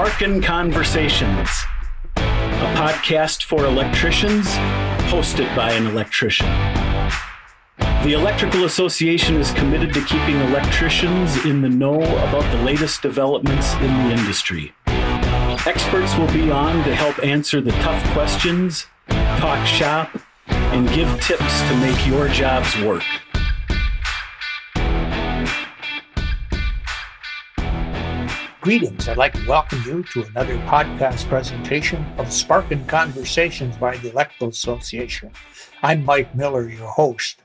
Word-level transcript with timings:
Sparkin 0.00 0.40
Conversations, 0.40 1.50
a 2.16 2.72
podcast 2.74 3.42
for 3.42 3.66
electricians, 3.66 4.46
hosted 5.12 5.54
by 5.54 5.72
an 5.72 5.86
electrician. 5.86 6.46
The 8.02 8.14
Electrical 8.14 8.64
Association 8.64 9.36
is 9.36 9.50
committed 9.50 9.92
to 9.92 10.02
keeping 10.06 10.36
electricians 10.36 11.44
in 11.44 11.60
the 11.60 11.68
know 11.68 12.00
about 12.00 12.50
the 12.50 12.62
latest 12.62 13.02
developments 13.02 13.74
in 13.74 13.88
the 13.88 14.14
industry. 14.14 14.72
Experts 14.86 16.16
will 16.16 16.32
be 16.32 16.50
on 16.50 16.82
to 16.84 16.94
help 16.94 17.22
answer 17.22 17.60
the 17.60 17.72
tough 17.72 18.02
questions, 18.14 18.86
talk 19.36 19.66
shop, 19.66 20.18
and 20.46 20.88
give 20.94 21.10
tips 21.20 21.60
to 21.68 21.76
make 21.76 22.06
your 22.06 22.26
jobs 22.28 22.74
work. 22.80 23.04
Greetings. 28.60 29.08
I'd 29.08 29.16
like 29.16 29.32
to 29.32 29.48
welcome 29.48 29.82
you 29.86 30.02
to 30.12 30.22
another 30.24 30.58
podcast 30.66 31.26
presentation 31.30 32.04
of 32.18 32.30
Sparkin 32.30 32.84
Conversations 32.86 33.74
by 33.78 33.96
the 33.96 34.10
Electrical 34.10 34.48
Association. 34.48 35.30
I'm 35.82 36.04
Mike 36.04 36.34
Miller, 36.34 36.68
your 36.68 36.86
host. 36.86 37.40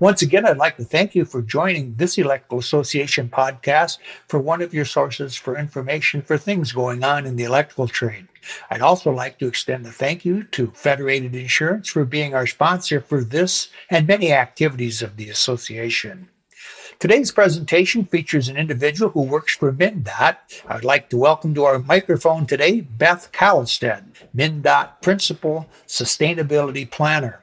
Once 0.00 0.20
again, 0.20 0.44
I'd 0.44 0.56
like 0.56 0.76
to 0.78 0.84
thank 0.84 1.14
you 1.14 1.24
for 1.24 1.42
joining 1.42 1.94
this 1.94 2.18
Electrical 2.18 2.58
Association 2.58 3.28
podcast 3.28 3.98
for 4.26 4.40
one 4.40 4.60
of 4.60 4.74
your 4.74 4.84
sources 4.84 5.36
for 5.36 5.56
information 5.56 6.22
for 6.22 6.36
things 6.36 6.72
going 6.72 7.04
on 7.04 7.24
in 7.24 7.36
the 7.36 7.44
electrical 7.44 7.86
trade. 7.86 8.26
I'd 8.68 8.82
also 8.82 9.12
like 9.12 9.38
to 9.38 9.46
extend 9.46 9.86
a 9.86 9.92
thank 9.92 10.24
you 10.24 10.42
to 10.42 10.72
Federated 10.74 11.36
Insurance 11.36 11.88
for 11.88 12.04
being 12.04 12.34
our 12.34 12.48
sponsor 12.48 13.00
for 13.00 13.22
this 13.22 13.68
and 13.90 14.08
many 14.08 14.32
activities 14.32 15.02
of 15.02 15.18
the 15.18 15.30
association. 15.30 16.30
Today's 17.00 17.30
presentation 17.30 18.04
features 18.04 18.48
an 18.48 18.56
individual 18.56 19.12
who 19.12 19.22
works 19.22 19.54
for 19.54 19.72
MnDOT. 19.72 20.36
I 20.66 20.74
would 20.74 20.84
like 20.84 21.08
to 21.10 21.16
welcome 21.16 21.54
to 21.54 21.62
our 21.62 21.78
microphone 21.78 22.44
today 22.44 22.80
Beth 22.80 23.30
Kallestad, 23.30 24.02
MnDOT 24.36 25.00
Principal 25.00 25.68
Sustainability 25.86 26.90
Planner. 26.90 27.40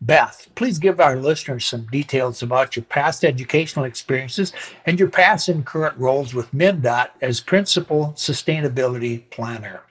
Beth, 0.00 0.48
please 0.54 0.78
give 0.78 1.00
our 1.00 1.16
listeners 1.16 1.66
some 1.66 1.84
details 1.92 2.42
about 2.42 2.76
your 2.76 2.86
past 2.86 3.26
educational 3.26 3.84
experiences 3.84 4.54
and 4.86 4.98
your 4.98 5.10
past 5.10 5.50
and 5.50 5.66
current 5.66 5.98
roles 5.98 6.32
with 6.32 6.50
MnDOT 6.52 7.10
as 7.20 7.42
Principal 7.42 8.14
Sustainability 8.16 9.28
Planner. 9.28 9.82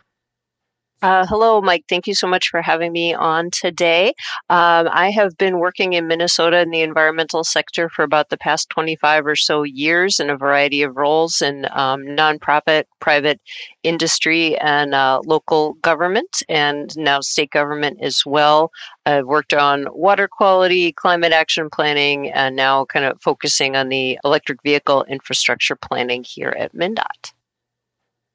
Uh, 1.04 1.26
hello, 1.28 1.59
Mike. 1.59 1.84
Thank 1.90 2.08
you 2.08 2.16
so 2.16 2.28
much 2.28 2.48
for 2.48 2.62
having 2.62 2.94
me 2.94 3.14
on 3.14 3.52
today. 3.52 4.14
Um, 4.50 4.88
I 4.90 5.12
have 5.12 5.38
been 5.38 5.60
working 5.60 5.92
in 5.92 6.08
Minnesota 6.08 6.62
in 6.62 6.70
the 6.70 6.80
environmental 6.80 7.44
sector 7.44 7.90
for 7.90 8.04
about 8.04 8.30
the 8.30 8.38
past 8.38 8.70
25 8.70 9.28
or 9.28 9.36
so 9.36 9.64
years 9.64 10.22
in 10.22 10.30
a 10.30 10.38
variety 10.38 10.82
of 10.82 10.95
roles 10.95 11.42
in 11.42 11.68
um, 11.72 12.04
nonprofit, 12.04 12.86
private 13.02 13.42
industry, 13.84 14.58
and 14.60 14.95
uh, 14.95 15.20
local 15.26 15.73
government, 15.82 16.42
and 16.48 16.98
now 16.98 17.20
state 17.20 17.52
government 17.52 18.00
as 18.02 18.26
well. 18.26 18.72
I've 19.06 19.26
worked 19.26 19.54
on 19.54 19.88
water 19.92 20.30
quality, 20.30 20.94
climate 20.94 21.34
action 21.34 21.70
planning, 21.70 22.32
and 22.32 22.56
now 22.56 22.86
kind 22.86 23.04
of 23.04 23.22
focusing 23.22 23.76
on 23.76 23.90
the 23.90 24.17
electric 24.23 24.64
vehicle 24.64 25.04
infrastructure 25.10 25.76
planning 25.76 26.23
here 26.26 26.56
at 26.58 26.73
MnDOT. 26.73 27.34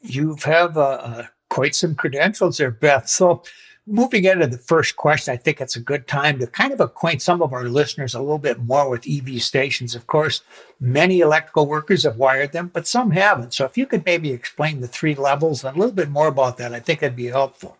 You 0.03 0.36
have 0.44 0.77
a, 0.77 0.80
a 0.80 1.30
quite 1.48 1.74
some 1.74 1.94
credentials 1.94 2.58
there, 2.58 2.70
Beth. 2.70 3.08
So, 3.08 3.42
moving 3.86 4.24
into 4.24 4.46
the 4.46 4.58
first 4.58 4.96
question, 4.96 5.32
I 5.32 5.36
think 5.38 5.60
it's 5.60 5.77
a 5.77 5.80
good 5.80 6.06
time 6.06 6.38
to 6.38 6.46
kind 6.46 6.72
of 6.72 6.80
acquaint 6.80 7.22
some 7.22 7.41
of 7.41 7.52
our 7.52 7.64
listeners 7.64 8.14
a 8.14 8.20
little 8.20 8.38
bit 8.38 8.58
more 8.60 8.91
with 8.91 9.08
EV 9.08 9.42
stations. 9.42 9.94
Of 9.94 10.06
course, 10.06 10.42
many 10.78 11.20
electrical 11.20 11.66
workers 11.66 12.03
have 12.04 12.16
wired 12.16 12.53
them, 12.53 12.70
but 12.72 12.86
some 12.86 13.10
haven't. 13.10 13.54
So, 13.54 13.64
if 13.64 13.78
you 13.78 13.86
could 13.86 14.04
maybe 14.04 14.31
explain 14.31 14.81
the 14.81 14.88
three 14.88 15.14
levels 15.14 15.64
and 15.64 15.76
a 15.76 15.78
little 15.78 15.94
bit 15.94 16.10
more 16.10 16.28
about 16.28 16.59
that, 16.59 16.75
I 16.75 16.81
think 16.81 17.00
that'd 17.00 17.16
be 17.16 17.26
helpful. 17.26 17.76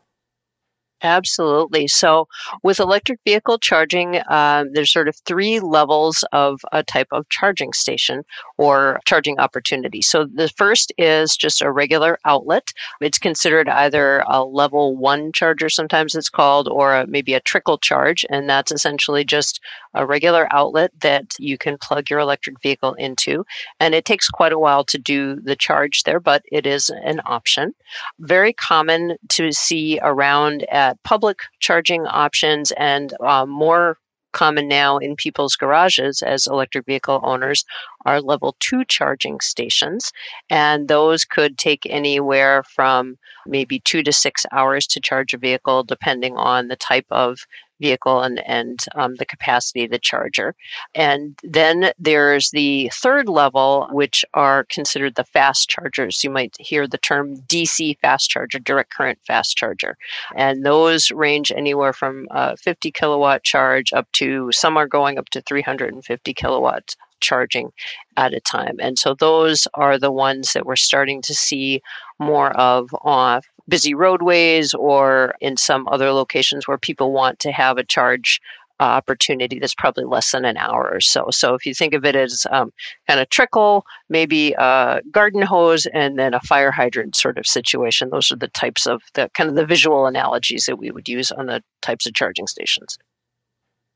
Absolutely. 1.03 1.87
So, 1.87 2.27
with 2.65 2.81
electric 2.81 3.21
vehicle 3.25 3.59
charging, 3.59 4.21
um, 4.29 4.73
there's 4.73 4.93
sort 4.93 5.09
of 5.09 5.17
three 5.27 5.61
levels 5.61 6.25
of 6.33 6.61
a 6.73 6.83
type 6.83 7.07
of 7.13 7.29
charging 7.29 7.73
station 7.73 8.25
or 8.57 8.99
charging 9.05 9.39
opportunity. 9.39 10.03
So, 10.03 10.25
the 10.25 10.49
first 10.57 10.93
is 10.99 11.37
just 11.37 11.63
a 11.63 11.71
regular 11.71 12.19
outlet. 12.25 12.73
It's 13.01 13.19
considered 13.19 13.69
either 13.69 14.25
a 14.27 14.43
level 14.45 14.97
one 14.97 15.31
charger, 15.33 15.69
sometimes 15.69 16.17
it's 16.17 16.29
called, 16.29 16.67
or 16.69 16.95
a, 16.95 17.07
maybe 17.07 17.35
a 17.35 17.41
trickle 17.41 17.79
charge. 17.79 18.25
And 18.29 18.49
that's 18.51 18.73
essentially 18.73 19.25
just 19.25 19.61
a 19.95 20.05
regular 20.05 20.49
outlet 20.53 20.91
that 21.01 21.35
you 21.39 21.57
can 21.59 21.79
plug 21.79 22.11
your 22.11 22.19
electric 22.19 22.61
vehicle 22.61 22.95
into. 22.95 23.45
And 23.79 23.95
it 23.95 24.05
takes 24.05 24.29
quite 24.29 24.53
a 24.53 24.59
while 24.59 24.85
to 24.85 24.99
do 24.99 25.37
the 25.37 25.57
charge 25.57 26.03
there, 26.03 26.21
but 26.21 26.43
it 26.51 26.67
is 26.67 26.91
an 26.91 27.21
option. 27.25 27.75
Very 28.19 28.53
common 28.53 29.17
to 29.31 29.53
see 29.53 29.99
around 30.03 30.65
at 30.71 30.88
at 30.89 31.03
public 31.03 31.39
charging 31.61 32.07
options 32.07 32.73
and 32.73 33.13
uh, 33.21 33.45
more 33.47 33.99
common 34.33 34.69
now 34.69 34.99
in 34.99 35.17
people's 35.17 35.57
garages 35.57 36.23
as 36.23 36.47
electric 36.47 36.87
vehicle 36.87 37.21
owners 37.23 37.65
are 38.05 38.21
level 38.21 38.57
two 38.61 38.85
charging 38.85 39.41
stations. 39.41 40.13
And 40.51 40.89
those 40.89 41.25
could 41.25 41.59
take 41.59 41.87
anywhere 41.87 42.63
from 42.63 43.17
maybe 43.47 43.81
two 43.81 44.03
to 44.03 44.13
six 44.13 44.45
hours 44.53 44.87
to 44.89 45.01
charge 45.01 45.35
a 45.35 45.39
vehicle, 45.39 45.83
depending 45.83 46.37
on 46.37 46.69
the 46.69 46.77
type 46.77 47.07
of 47.11 47.41
vehicle 47.81 48.23
and, 48.23 48.41
and 48.47 48.85
um, 48.95 49.17
the 49.17 49.27
capacity 49.27 49.85
of 49.85 49.91
the 49.91 49.99
charger. 49.99 50.55
And 50.95 51.39
then 51.43 51.93
there's 51.99 52.51
the 52.51 52.91
third 52.95 53.29
level, 53.29 53.89
which 53.93 54.25
are 54.35 54.65
considered 54.65 55.15
the 55.15 55.25
fast 55.25 55.69
chargers. 55.69 56.23
You 56.23 56.31
might 56.31 56.57
hear 56.59 56.87
the 56.87 56.99
term 56.99 57.37
DC 57.43 57.99
fast 58.01 58.31
charger, 58.31 58.59
direct 58.59 58.93
current 58.93 59.19
fast 59.27 59.57
charger. 59.57 59.97
And 60.37 60.65
those 60.65 61.11
range 61.11 61.53
anywhere 61.53 61.93
from 61.93 62.27
a 62.31 62.57
50 62.57 62.91
kilowatt 62.91 63.45
charge 63.45 63.93
up 63.93 64.11
to 64.13 64.51
some 64.53 64.77
are 64.77 64.87
going 64.87 65.19
up 65.19 65.29
to 65.31 65.41
350 65.41 66.35
kilowatts 66.35 66.97
charging 67.21 67.73
at 68.17 68.33
a 68.33 68.41
time. 68.41 68.77
And 68.81 68.99
so 68.99 69.15
those 69.15 69.67
are 69.75 69.99
the 69.99 70.13
ones 70.13 70.53
that 70.53 70.67
we're 70.67 70.77
starting 70.77 71.23
to 71.23 71.35
see 71.35 71.83
more 72.19 72.51
of 72.53 72.91
off 73.03 73.47
busy 73.69 73.95
roadways 73.95 74.75
or 74.75 75.35
in 75.41 75.57
some 75.57 75.87
other 75.89 76.11
locations 76.11 76.67
where 76.67 76.79
people 76.79 77.13
want 77.13 77.39
to 77.41 77.53
have 77.53 77.79
a 77.79 77.85
charge 77.85 78.41
uh, 78.81 78.85
opportunity 78.85 79.59
that's 79.59 79.75
probably 79.75 80.05
less 80.05 80.31
than 80.31 80.45
an 80.45 80.57
hour 80.57 80.89
or 80.89 81.01
so. 81.01 81.27
So 81.31 81.55
if 81.55 81.67
you 81.67 81.75
think 81.75 81.95
of 81.95 82.05
it 82.05 82.15
as 82.15 82.47
um, 82.53 82.73
kind 83.09 83.19
of 83.19 83.29
trickle, 83.29 83.85
maybe 84.09 84.53
a 84.53 85.01
garden 85.11 85.43
hose, 85.43 85.87
and 85.87 86.17
then 86.17 86.33
a 86.33 86.41
fire 86.41 86.71
hydrant 86.71 87.17
sort 87.17 87.39
of 87.39 87.47
situation, 87.47 88.11
those 88.11 88.31
are 88.31 88.37
the 88.37 88.49
types 88.49 88.87
of 88.87 89.03
the 89.15 89.31
kind 89.35 89.51
of 89.51 89.57
the 89.57 89.67
visual 89.67 90.07
analogies 90.07 90.67
that 90.67 90.79
we 90.79 90.93
would 90.93 91.09
use 91.09 91.33
on 91.33 91.47
the 91.47 91.63
types 91.83 92.07
of 92.07 92.15
charging 92.15 92.47
stations. 92.47 92.99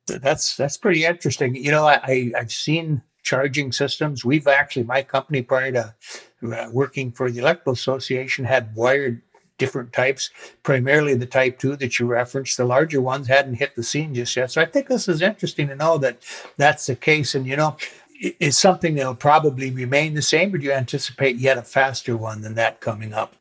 That's 0.08 0.56
that's 0.56 0.76
pretty 0.76 1.04
interesting. 1.04 1.54
You 1.54 1.70
know, 1.70 1.86
I 1.86 2.32
I've 2.36 2.50
seen 2.50 3.02
charging 3.22 3.70
systems. 3.70 4.24
We've 4.24 4.48
actually 4.48 4.82
my 4.82 5.02
company 5.02 5.42
prior 5.42 5.70
to 5.70 5.94
uh, 6.42 6.70
working 6.72 7.12
for 7.12 7.30
the 7.30 7.38
electrical 7.38 7.74
association 7.74 8.44
had 8.44 8.74
wired 8.74 9.22
different 9.62 9.92
types, 9.92 10.30
primarily 10.64 11.14
the 11.14 11.26
type 11.26 11.58
2 11.60 11.76
that 11.76 11.98
you 11.98 12.06
referenced. 12.06 12.56
The 12.56 12.64
larger 12.64 13.00
ones 13.00 13.28
hadn't 13.28 13.54
hit 13.54 13.76
the 13.76 13.84
scene 13.84 14.12
just 14.12 14.34
yet. 14.34 14.50
So 14.50 14.60
I 14.60 14.64
think 14.64 14.88
this 14.88 15.06
is 15.06 15.22
interesting 15.22 15.68
to 15.68 15.76
know 15.76 15.98
that 15.98 16.18
that's 16.56 16.86
the 16.86 16.96
case. 16.96 17.36
And, 17.36 17.46
you 17.46 17.56
know, 17.56 17.76
it's 18.20 18.58
something 18.58 18.96
that'll 18.96 19.14
probably 19.14 19.70
remain 19.70 20.14
the 20.14 20.22
same, 20.22 20.52
or 20.52 20.58
do 20.58 20.64
you 20.66 20.72
anticipate 20.72 21.36
yet 21.36 21.58
a 21.58 21.62
faster 21.62 22.16
one 22.16 22.42
than 22.42 22.54
that 22.56 22.80
coming 22.80 23.12
up? 23.12 23.36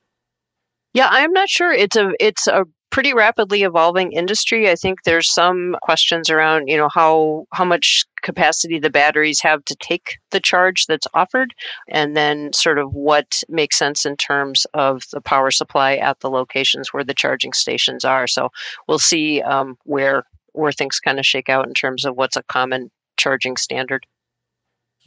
Yeah, 0.94 1.08
I'm 1.10 1.34
not 1.34 1.50
sure. 1.50 1.72
It's 1.72 1.96
a 1.96 2.12
it's 2.20 2.48
a 2.48 2.66
pretty 2.92 3.14
rapidly 3.14 3.64
evolving 3.64 4.12
industry. 4.12 4.70
I 4.70 4.76
think 4.76 5.04
there's 5.04 5.34
some 5.34 5.76
questions 5.82 6.30
around, 6.30 6.68
you 6.68 6.78
know, 6.78 6.90
how 6.94 7.46
how 7.54 7.66
much 7.66 8.06
capacity 8.22 8.78
the 8.78 8.90
batteries 8.90 9.42
have 9.42 9.66
to 9.66 9.76
take 9.78 10.18
the 10.30 10.40
charge 10.40 10.86
that's 10.86 11.08
offered, 11.14 11.54
and 11.90 12.16
then 12.16 12.54
sort 12.54 12.78
of 12.78 12.94
what 12.94 13.42
makes 13.50 13.78
sense 13.78 14.06
in 14.06 14.18
terms 14.18 14.68
of 14.74 15.04
the 15.12 15.22
power 15.22 15.50
supply 15.50 15.96
at 15.96 16.20
the 16.20 16.30
locations 16.30 16.94
where 16.94 17.04
the 17.04 17.14
charging 17.14 17.54
stations 17.54 18.06
are. 18.06 18.28
So 18.28 18.50
we'll 18.88 19.00
see 19.00 19.42
um, 19.42 19.78
where 19.86 20.26
where 20.54 20.72
things 20.72 21.00
kind 21.00 21.18
of 21.18 21.26
shake 21.26 21.50
out 21.50 21.68
in 21.68 21.74
terms 21.74 22.06
of 22.06 22.16
what's 22.16 22.36
a 22.36 22.44
common 22.44 22.92
charging 23.18 23.58
standard. 23.58 24.06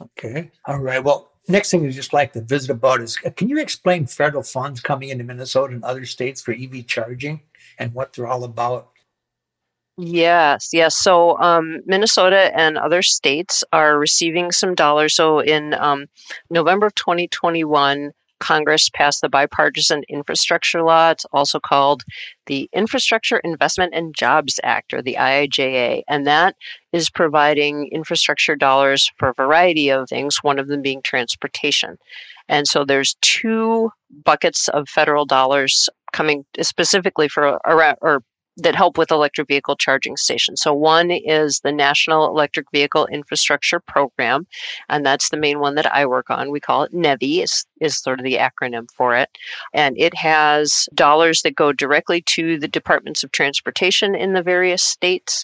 Okay. 0.01 0.51
All 0.65 0.79
right. 0.79 1.03
Well, 1.03 1.29
next 1.47 1.71
thing 1.71 1.85
I'd 1.85 1.93
just 1.93 2.13
like 2.13 2.33
to 2.33 2.41
visit 2.41 2.71
about 2.71 3.01
is 3.01 3.17
can 3.17 3.47
you 3.49 3.59
explain 3.59 4.07
federal 4.07 4.43
funds 4.43 4.81
coming 4.81 5.09
into 5.09 5.23
Minnesota 5.23 5.73
and 5.73 5.83
other 5.83 6.05
states 6.05 6.41
for 6.41 6.51
EV 6.51 6.87
charging? 6.87 7.41
And 7.77 7.93
what 7.93 8.13
they're 8.13 8.27
all 8.27 8.43
about? 8.43 8.89
Yes, 9.97 10.69
yes. 10.73 10.97
So 10.97 11.39
um, 11.39 11.79
Minnesota 11.85 12.51
and 12.57 12.77
other 12.77 13.01
states 13.01 13.63
are 13.71 13.97
receiving 13.97 14.51
some 14.51 14.75
dollars. 14.75 15.15
So 15.15 15.39
in 15.39 15.73
um, 15.75 16.07
November 16.49 16.87
of 16.87 16.95
2021, 16.95 18.11
Congress 18.39 18.89
passed 18.89 19.21
the 19.21 19.29
Bipartisan 19.29 20.03
Infrastructure 20.09 20.83
Law. 20.83 21.11
It's 21.11 21.25
also 21.31 21.59
called 21.59 22.03
the 22.47 22.69
Infrastructure 22.73 23.37
Investment 23.37 23.93
and 23.95 24.13
Jobs 24.13 24.59
Act, 24.63 24.93
or 24.93 25.01
the 25.01 25.15
IIJA. 25.17 26.03
And 26.09 26.27
that 26.27 26.55
is 26.91 27.09
providing 27.09 27.89
infrastructure 27.91 28.57
dollars 28.57 29.09
for 29.17 29.29
a 29.29 29.33
variety 29.33 29.89
of 29.89 30.09
things, 30.09 30.39
one 30.41 30.59
of 30.59 30.67
them 30.67 30.81
being 30.81 31.01
transportation. 31.01 31.97
And 32.49 32.67
so 32.67 32.85
there's 32.85 33.15
two 33.21 33.89
buckets 34.23 34.67
of 34.67 34.89
federal 34.89 35.25
dollars 35.25 35.89
coming 36.15 36.45
specifically 36.61 37.27
for 37.27 37.59
or 38.01 38.23
that 38.57 38.73
help 38.73 38.97
with 38.97 39.11
electric 39.11 39.49
vehicle 39.49 39.75
charging 39.75 40.15
stations. 40.15 40.61
So 40.61 40.73
one 40.73 41.11
is 41.11 41.59
the 41.59 41.73
National 41.73 42.25
Electric 42.27 42.67
Vehicle 42.71 43.05
Infrastructure 43.07 43.81
Program, 43.81 44.47
and 44.87 45.05
that's 45.05 45.29
the 45.29 45.37
main 45.37 45.59
one 45.59 45.75
that 45.75 45.93
I 45.93 46.05
work 46.05 46.29
on. 46.29 46.51
We 46.51 46.61
call 46.61 46.83
it 46.83 46.93
NEVI 46.93 47.43
is, 47.43 47.65
is 47.81 47.97
sort 47.97 48.19
of 48.19 48.23
the 48.23 48.37
acronym 48.37 48.89
for 48.91 49.13
it. 49.13 49.29
And 49.73 49.97
it 49.97 50.15
has 50.15 50.87
dollars 50.93 51.41
that 51.41 51.55
go 51.55 51.73
directly 51.73 52.21
to 52.27 52.57
the 52.57 52.69
Departments 52.69 53.25
of 53.25 53.31
Transportation 53.33 54.15
in 54.15 54.31
the 54.31 54.43
various 54.43 54.83
states 54.83 55.43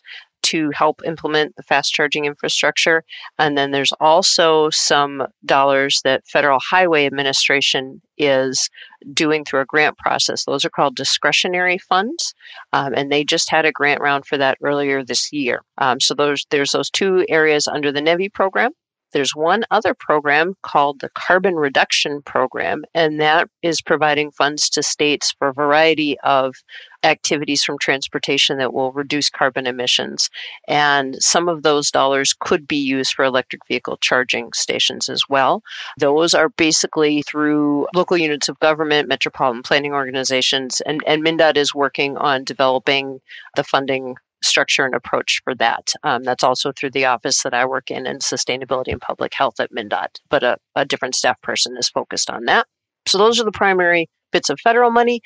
to 0.51 0.69
help 0.71 1.01
implement 1.05 1.55
the 1.55 1.63
fast 1.63 1.93
charging 1.93 2.25
infrastructure. 2.25 3.03
And 3.39 3.57
then 3.57 3.71
there's 3.71 3.93
also 3.99 4.69
some 4.69 5.25
dollars 5.45 6.01
that 6.03 6.27
Federal 6.27 6.59
Highway 6.59 7.05
Administration 7.05 8.01
is 8.17 8.69
doing 9.13 9.45
through 9.45 9.61
a 9.61 9.65
grant 9.65 9.97
process. 9.97 10.45
Those 10.45 10.65
are 10.65 10.69
called 10.69 10.95
discretionary 10.95 11.77
funds, 11.77 12.33
um, 12.73 12.93
and 12.95 13.11
they 13.11 13.23
just 13.23 13.49
had 13.49 13.65
a 13.65 13.71
grant 13.71 14.01
round 14.01 14.25
for 14.25 14.37
that 14.37 14.57
earlier 14.61 15.03
this 15.03 15.31
year. 15.31 15.61
Um, 15.77 15.99
so 15.99 16.13
those 16.13 16.45
there's 16.49 16.71
those 16.71 16.89
two 16.89 17.25
areas 17.29 17.67
under 17.67 17.91
the 17.91 18.01
NEVI 18.01 18.33
program. 18.33 18.71
There's 19.11 19.35
one 19.35 19.63
other 19.71 19.93
program 19.93 20.55
called 20.61 20.99
the 20.99 21.09
Carbon 21.09 21.55
Reduction 21.55 22.21
Program, 22.21 22.83
and 22.93 23.19
that 23.19 23.49
is 23.61 23.81
providing 23.81 24.31
funds 24.31 24.69
to 24.71 24.83
states 24.83 25.33
for 25.37 25.49
a 25.49 25.53
variety 25.53 26.19
of 26.21 26.55
activities 27.03 27.63
from 27.63 27.77
transportation 27.79 28.57
that 28.57 28.73
will 28.73 28.91
reduce 28.91 29.29
carbon 29.29 29.65
emissions. 29.65 30.29
And 30.67 31.15
some 31.21 31.49
of 31.49 31.63
those 31.63 31.91
dollars 31.91 32.35
could 32.39 32.67
be 32.67 32.77
used 32.77 33.13
for 33.13 33.25
electric 33.25 33.65
vehicle 33.67 33.97
charging 33.97 34.53
stations 34.53 35.09
as 35.09 35.23
well. 35.27 35.63
Those 35.97 36.33
are 36.33 36.49
basically 36.49 37.23
through 37.23 37.87
local 37.95 38.17
units 38.17 38.49
of 38.49 38.59
government, 38.59 39.07
metropolitan 39.07 39.63
planning 39.63 39.93
organizations, 39.93 40.81
and, 40.81 41.01
and 41.07 41.23
MnDOT 41.23 41.57
is 41.57 41.75
working 41.75 42.17
on 42.17 42.43
developing 42.43 43.19
the 43.55 43.63
funding 43.63 44.15
structure 44.51 44.85
and 44.85 44.93
approach 44.93 45.41
for 45.43 45.55
that. 45.55 45.93
Um, 46.03 46.23
that's 46.23 46.43
also 46.43 46.71
through 46.71 46.91
the 46.91 47.05
office 47.05 47.41
that 47.43 47.53
I 47.53 47.65
work 47.65 47.89
in 47.89 48.05
in 48.05 48.19
sustainability 48.19 48.91
and 48.91 49.01
public 49.01 49.33
health 49.33 49.59
at 49.59 49.71
MnDOT, 49.71 50.19
but 50.29 50.43
a, 50.43 50.57
a 50.75 50.85
different 50.85 51.15
staff 51.15 51.41
person 51.41 51.75
is 51.77 51.89
focused 51.89 52.29
on 52.29 52.45
that. 52.45 52.67
So 53.07 53.17
those 53.17 53.39
are 53.39 53.45
the 53.45 53.51
primary 53.51 54.09
bits 54.31 54.49
of 54.49 54.59
federal 54.59 54.91
money. 54.91 55.21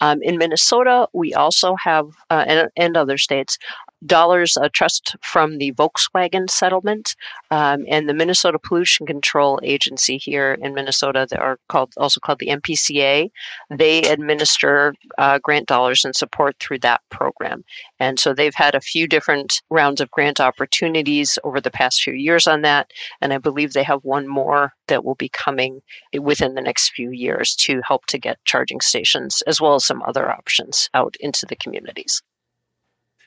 Um, 0.00 0.20
in 0.22 0.38
Minnesota, 0.38 1.08
we 1.12 1.34
also 1.34 1.76
have, 1.82 2.06
uh, 2.30 2.44
and, 2.46 2.68
and, 2.76 2.96
other 2.96 3.18
states, 3.18 3.58
dollars 4.06 4.56
a 4.56 4.68
trust 4.68 5.16
from 5.22 5.58
the 5.58 5.72
Volkswagen 5.72 6.48
settlement 6.48 7.16
um, 7.50 7.84
and 7.88 8.08
the 8.08 8.14
Minnesota 8.14 8.58
Pollution 8.58 9.06
Control 9.06 9.58
Agency 9.62 10.18
here 10.18 10.56
in 10.60 10.74
Minnesota 10.74 11.26
that 11.30 11.40
are 11.40 11.58
called 11.68 11.92
also 11.96 12.20
called 12.20 12.38
the 12.38 12.48
MPCA. 12.48 13.30
They 13.70 14.02
administer 14.02 14.94
uh, 15.18 15.38
grant 15.42 15.66
dollars 15.66 16.04
and 16.04 16.14
support 16.14 16.56
through 16.60 16.80
that 16.80 17.00
program, 17.10 17.64
and 17.98 18.18
so 18.18 18.32
they've 18.32 18.54
had 18.54 18.74
a 18.74 18.80
few 18.80 19.06
different 19.06 19.62
rounds 19.70 20.00
of 20.00 20.10
grant 20.10 20.40
opportunities 20.40 21.38
over 21.44 21.60
the 21.60 21.70
past 21.70 22.02
few 22.02 22.14
years 22.14 22.46
on 22.46 22.62
that, 22.62 22.90
and 23.20 23.32
I 23.32 23.38
believe 23.38 23.72
they 23.72 23.82
have 23.82 24.04
one 24.04 24.28
more 24.28 24.72
that 24.88 25.04
will 25.04 25.14
be 25.14 25.28
coming 25.28 25.80
within 26.18 26.54
the 26.54 26.62
next 26.62 26.90
few 26.90 27.10
years 27.10 27.54
to 27.56 27.80
help 27.86 28.06
to 28.06 28.18
get 28.18 28.44
charging 28.44 28.80
stations 28.80 29.42
as 29.46 29.60
well 29.60 29.74
as 29.74 29.84
some 29.84 30.02
other 30.02 30.30
options 30.30 30.88
out 30.94 31.16
into 31.20 31.46
the 31.46 31.56
communities. 31.56 32.22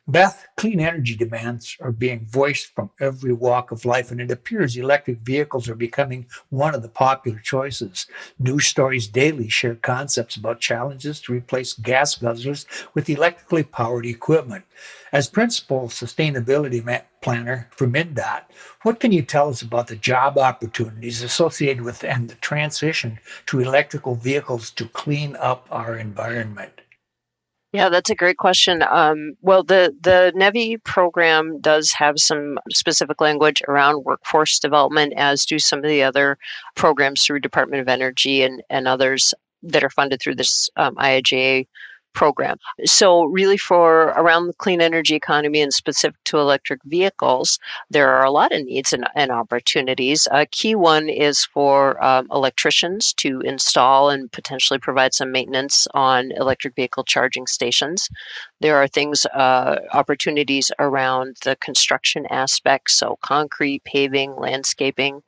Beth, 0.07 0.47
clean 0.57 0.79
energy 0.79 1.15
demands 1.15 1.77
are 1.79 1.91
being 1.91 2.25
voiced 2.25 2.73
from 2.73 2.89
every 2.99 3.31
walk 3.31 3.71
of 3.71 3.85
life, 3.85 4.09
and 4.09 4.19
it 4.19 4.31
appears 4.31 4.75
electric 4.75 5.19
vehicles 5.19 5.69
are 5.69 5.75
becoming 5.75 6.25
one 6.49 6.73
of 6.73 6.81
the 6.81 6.89
popular 6.89 7.37
choices. 7.37 8.07
News 8.39 8.65
stories 8.65 9.07
daily 9.07 9.47
share 9.47 9.75
concepts 9.75 10.35
about 10.35 10.59
challenges 10.59 11.21
to 11.21 11.33
replace 11.33 11.73
gas 11.73 12.17
guzzlers 12.17 12.65
with 12.95 13.11
electrically 13.11 13.61
powered 13.61 14.07
equipment. 14.07 14.65
As 15.13 15.29
principal 15.29 15.87
sustainability 15.87 16.83
planner 17.21 17.69
for 17.69 17.85
MnDOT, 17.85 18.41
what 18.81 18.99
can 18.99 19.11
you 19.11 19.21
tell 19.21 19.49
us 19.49 19.61
about 19.61 19.85
the 19.85 19.95
job 19.95 20.35
opportunities 20.39 21.21
associated 21.21 21.83
with 21.83 22.03
and 22.03 22.27
the 22.27 22.35
transition 22.35 23.19
to 23.45 23.59
electrical 23.59 24.15
vehicles 24.15 24.71
to 24.71 24.87
clean 24.87 25.35
up 25.35 25.67
our 25.69 25.95
environment? 25.95 26.80
Yeah, 27.73 27.87
that's 27.87 28.09
a 28.09 28.15
great 28.15 28.37
question. 28.37 28.83
Um, 28.83 29.33
well, 29.41 29.63
the 29.63 29.95
the 30.01 30.33
NEVI 30.35 30.83
program 30.83 31.61
does 31.61 31.91
have 31.93 32.15
some 32.17 32.57
specific 32.69 33.21
language 33.21 33.61
around 33.67 34.03
workforce 34.03 34.59
development, 34.59 35.13
as 35.15 35.45
do 35.45 35.57
some 35.57 35.79
of 35.79 35.85
the 35.85 36.03
other 36.03 36.37
programs 36.75 37.23
through 37.23 37.39
Department 37.39 37.81
of 37.81 37.87
Energy 37.87 38.43
and 38.43 38.61
and 38.69 38.87
others 38.87 39.33
that 39.63 39.83
are 39.83 39.89
funded 39.89 40.21
through 40.21 40.35
this 40.35 40.69
um, 40.75 40.95
IIJA 40.95 41.65
program. 42.13 42.57
So, 42.85 43.25
really, 43.25 43.57
for 43.57 44.07
around 44.17 44.47
the 44.47 44.53
clean 44.53 44.81
energy 44.81 45.15
economy 45.15 45.61
and 45.61 45.73
specific 45.73 46.23
to 46.25 46.37
electric 46.37 46.83
vehicles, 46.83 47.59
there 47.89 48.09
are 48.09 48.23
a 48.23 48.31
lot 48.31 48.51
of 48.51 48.63
needs 48.65 48.93
and, 48.93 49.07
and 49.15 49.31
opportunities. 49.31 50.27
A 50.31 50.45
key 50.45 50.75
one 50.75 51.09
is 51.09 51.45
for 51.45 52.03
um, 52.03 52.27
electricians 52.31 53.13
to 53.15 53.41
install 53.41 54.09
and 54.09 54.31
potentially 54.31 54.79
provide 54.79 55.13
some 55.13 55.31
maintenance 55.31 55.87
on 55.93 56.31
electric 56.31 56.75
vehicle 56.75 57.03
charging 57.03 57.47
stations. 57.47 58.09
There 58.59 58.77
are 58.77 58.87
things, 58.87 59.25
uh, 59.33 59.77
opportunities 59.93 60.71
around 60.79 61.37
the 61.43 61.55
construction 61.55 62.25
aspects, 62.29 62.93
so 62.93 63.17
concrete, 63.21 63.83
paving, 63.83 64.35
landscaping. 64.35 65.23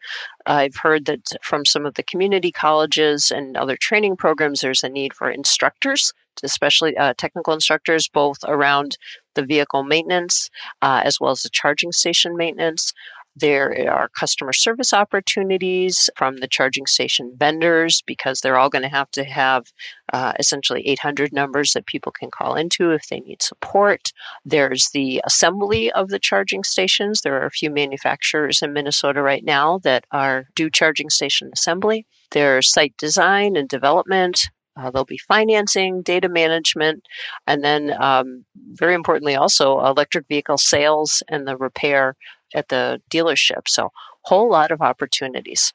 I've 0.46 0.76
heard 0.76 1.06
that 1.06 1.32
from 1.42 1.66
some 1.66 1.86
of 1.86 1.96
the 1.96 2.04
community 2.04 2.52
colleges 2.52 3.32
and 3.32 3.56
other 3.56 3.78
training 3.78 4.18
programs, 4.18 4.60
there's 4.60 4.84
a 4.84 4.90
need 4.90 5.14
for 5.14 5.30
instructors 5.30 6.14
especially 6.44 6.96
uh, 6.98 7.14
technical 7.18 7.54
instructors, 7.54 8.08
both 8.08 8.38
around 8.46 8.98
the 9.36 9.46
vehicle 9.46 9.84
maintenance 9.84 10.50
uh, 10.82 11.02
as 11.04 11.20
well 11.20 11.32
as 11.32 11.42
the 11.42 11.50
charging 11.50 11.92
station 11.92 12.36
maintenance. 12.36 12.94
There 13.36 13.90
are 13.92 14.10
customer 14.10 14.54
service 14.54 14.94
opportunities 14.94 16.08
from 16.16 16.38
the 16.38 16.48
charging 16.48 16.86
station 16.86 17.34
vendors 17.36 18.04
because 18.06 18.42
they're 18.42 18.58
all 18.58 18.70
going 18.70 18.84
to 18.84 18.90
have 18.90 19.10
to 19.12 19.24
have 19.24 19.66
uh, 20.12 20.34
essentially 20.38 20.88
800 20.88 21.34
numbers 21.34 21.74
that 21.74 21.88
people 21.88 22.12
can 22.12 22.30
call 22.30 22.54
into 22.54 22.92
if 22.92 23.08
they 23.08 23.22
need 23.22 23.42
support. 23.42 24.12
There's 24.46 24.90
the 24.94 25.20
assembly 25.26 25.92
of 25.94 26.10
the 26.10 26.20
charging 26.20 26.64
stations. 26.64 27.22
There 27.22 27.42
are 27.42 27.48
a 27.48 27.52
few 27.52 27.72
manufacturers 27.72 28.62
in 28.62 28.72
Minnesota 28.72 29.24
right 29.24 29.44
now 29.44 29.80
that 29.80 30.06
are 30.12 30.46
do 30.54 30.70
charging 30.70 31.10
station 31.10 31.50
assembly. 31.54 32.06
There's 32.32 32.72
site 32.72 32.96
design 32.98 33.56
and 33.56 33.68
development. 33.68 34.50
Uh, 34.76 34.90
there'll 34.90 35.06
be 35.06 35.18
financing, 35.18 36.02
data 36.02 36.28
management, 36.28 37.08
and 37.48 37.64
then, 37.64 37.94
um, 38.02 38.44
very 38.74 38.96
importantly, 38.96 39.36
also 39.36 39.80
electric 39.86 40.28
vehicle 40.28 40.58
sales 40.58 41.22
and 41.28 41.48
the 41.48 41.56
repair 41.58 42.16
at 42.56 42.70
the 42.70 43.02
dealership. 43.10 43.68
So, 43.68 43.92
whole 44.24 44.50
lot 44.50 44.72
of 44.72 44.82
opportunities. 44.82 45.74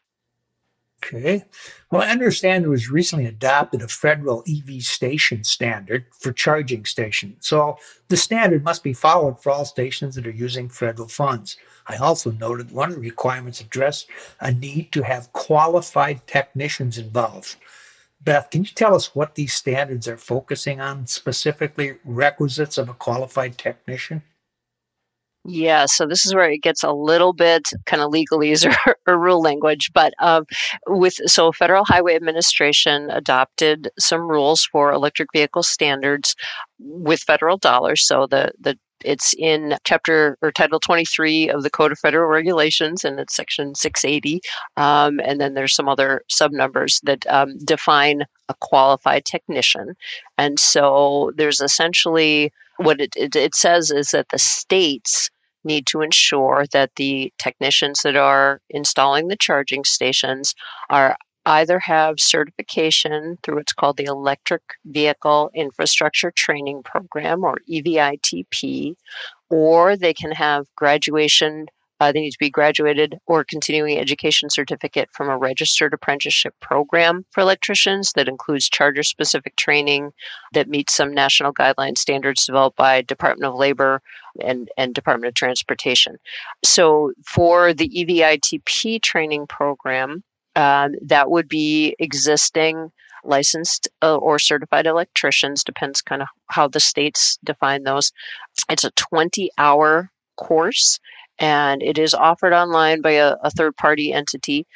Okay. 1.05 1.45
Well, 1.91 2.03
I 2.03 2.11
understand 2.11 2.65
there 2.65 2.71
was 2.71 2.91
recently 2.91 3.27
adopted 3.27 3.83
a 3.83 3.89
federal 3.89 4.43
EV 4.49 4.83
station 4.83 5.45
standard 5.45 6.07
for 6.11 6.33
charging 6.33 6.85
stations. 6.85 7.47
So 7.47 7.79
the 8.09 8.17
standard 8.17 8.65
must 8.65 8.83
be 8.83 8.93
followed 8.93 9.41
for 9.41 9.51
all 9.51 9.65
stations 9.65 10.17
that 10.17 10.27
are 10.27 10.31
using 10.31 10.69
federal 10.69 11.09
funds. 11.09 11.57
I 11.87 11.97
also 11.97 12.33
noted 12.33 12.73
one 12.73 12.91
of 12.91 12.97
the 12.97 13.01
requirements 13.01 13.61
addressed 13.61 14.09
a 14.41 14.53
need 14.53 14.91
to 14.93 15.03
have 15.03 15.33
qualified 15.33 16.27
technicians 16.27 16.99
involved. 16.99 17.57
Beth, 18.21 18.51
can 18.51 18.65
you 18.65 18.71
tell 18.71 18.95
us 18.95 19.15
what 19.15 19.35
these 19.35 19.55
standards 19.55 20.09
are 20.09 20.17
focusing 20.17 20.81
on, 20.81 21.07
specifically 21.07 21.99
requisites 22.05 22.77
of 22.77 22.89
a 22.89 22.95
qualified 22.95 23.57
technician? 23.57 24.23
Yeah, 25.45 25.87
so 25.87 26.07
this 26.07 26.27
is 26.27 26.35
where 26.35 26.51
it 26.51 26.59
gets 26.59 26.83
a 26.83 26.93
little 26.93 27.33
bit 27.33 27.71
kind 27.87 28.03
of 28.03 28.11
legalese 28.11 28.71
or, 28.87 28.97
or 29.07 29.19
rule 29.19 29.41
language, 29.41 29.91
but 29.95 30.13
um, 30.19 30.45
with 30.89 31.15
so 31.27 31.53
Federal 31.53 31.85
Highway 31.85 32.17
Administration 32.17 33.09
adopted 33.11 33.89
some 33.99 34.29
rules 34.29 34.65
for 34.65 34.93
electric 34.93 35.29
vehicle 35.33 35.63
standards 35.63 36.35
with 36.79 37.21
federal 37.21 37.57
dollars. 37.57 38.07
So 38.07 38.27
the 38.27 38.53
the 38.61 38.79
it's 39.05 39.35
in 39.39 39.77
chapter 39.85 40.37
or 40.43 40.53
title 40.53 40.81
23 40.81 41.51
of 41.51 41.63
the 41.63 41.71
Code 41.71 41.93
of 41.93 41.99
Federal 41.99 42.29
Regulations, 42.29 43.05
and 43.05 43.19
it's 43.21 43.35
section 43.35 43.75
680. 43.75 44.41
Um, 44.77 45.21
and 45.25 45.41
then 45.41 45.55
there's 45.55 45.75
some 45.75 45.89
other 45.89 46.23
sub 46.29 46.53
numbers 46.53 47.01
that 47.05 47.27
um, 47.29 47.59
define 47.59 48.25
a 48.49 48.55
qualified 48.61 49.25
technician. 49.25 49.95
And 50.37 50.59
so 50.59 51.33
there's 51.37 51.61
essentially 51.61 52.53
what 52.79 53.01
it, 53.01 53.15
it, 53.17 53.37
it 53.37 53.55
says 53.55 53.91
is 53.91 54.11
that 54.11 54.29
the 54.31 54.39
states 54.39 55.31
need 55.65 55.87
to 55.87 56.01
ensure 56.01 56.65
that 56.73 56.91
the 56.97 57.33
technicians 57.39 58.03
that 58.03 58.17
are 58.17 58.61
installing 58.71 59.29
the 59.29 59.37
charging 59.37 59.85
stations 59.85 60.55
are 60.89 61.17
either 61.57 61.79
have 61.81 62.21
certification 62.21 63.39
through 63.43 63.57
what's 63.57 63.73
called 63.73 63.97
the 63.97 64.05
Electric 64.05 64.63
Vehicle 64.85 65.51
Infrastructure 65.55 66.33
Training 66.45 66.83
Program 66.85 67.43
or 67.43 67.57
EVITP, 67.69 68.95
or 69.51 69.97
they 69.97 70.15
can 70.15 70.33
have 70.33 70.67
graduation 70.77 71.67
Uh, 72.01 72.13
they 72.13 72.21
need 72.21 72.31
to 72.31 72.47
be 72.47 72.59
graduated 72.59 73.11
or 73.27 73.43
continuing 73.55 73.99
education 73.99 74.49
certificate 74.49 75.09
from 75.13 75.29
a 75.29 75.37
registered 75.37 75.93
apprenticeship 75.93 76.55
program 76.61 77.25
for 77.33 77.41
electricians 77.41 78.13
that 78.15 78.29
includes 78.29 78.69
charger 78.77 79.03
specific 79.03 79.57
training 79.57 80.13
that 80.53 80.69
meets 80.69 80.95
some 80.95 81.13
national 81.13 81.53
guideline 81.53 81.99
standards 81.99 82.47
developed 82.47 82.77
by 82.77 83.03
Department 83.03 83.51
of 83.51 83.59
Labor 83.59 84.01
and, 84.41 84.69
and 84.77 84.95
Department 84.95 85.31
of 85.31 85.35
Transportation. 85.35 86.15
So 86.65 87.13
for 87.27 87.75
the 87.75 87.89
EVITP 88.01 89.03
training 89.03 89.47
program, 89.49 90.23
uh, 90.59 90.89
that 91.01 91.31
would 91.31 91.49
be 91.49 91.95
existing 92.01 92.91
licensed 93.23 93.87
uh, 94.03 94.17
or 94.17 94.41
certified 94.41 94.87
electricians, 94.87 95.63
depends 95.63 96.03
kind 96.03 96.21
of 96.21 96.27
how 96.49 96.67
the 96.67 96.81
states 96.81 97.39
define 97.45 97.85
those. 97.85 98.11
It's 98.69 98.83
a 98.83 98.91
20 98.91 99.51
hour 99.57 100.11
course 100.37 100.99
and 101.39 101.83
it 101.83 101.99
is 101.99 102.15
offered 102.15 102.53
online 102.53 103.01
by 103.01 103.13
a, 103.13 103.37
a, 103.43 103.51
third 103.51 103.77
party 103.77 104.13
entity. 104.13 104.67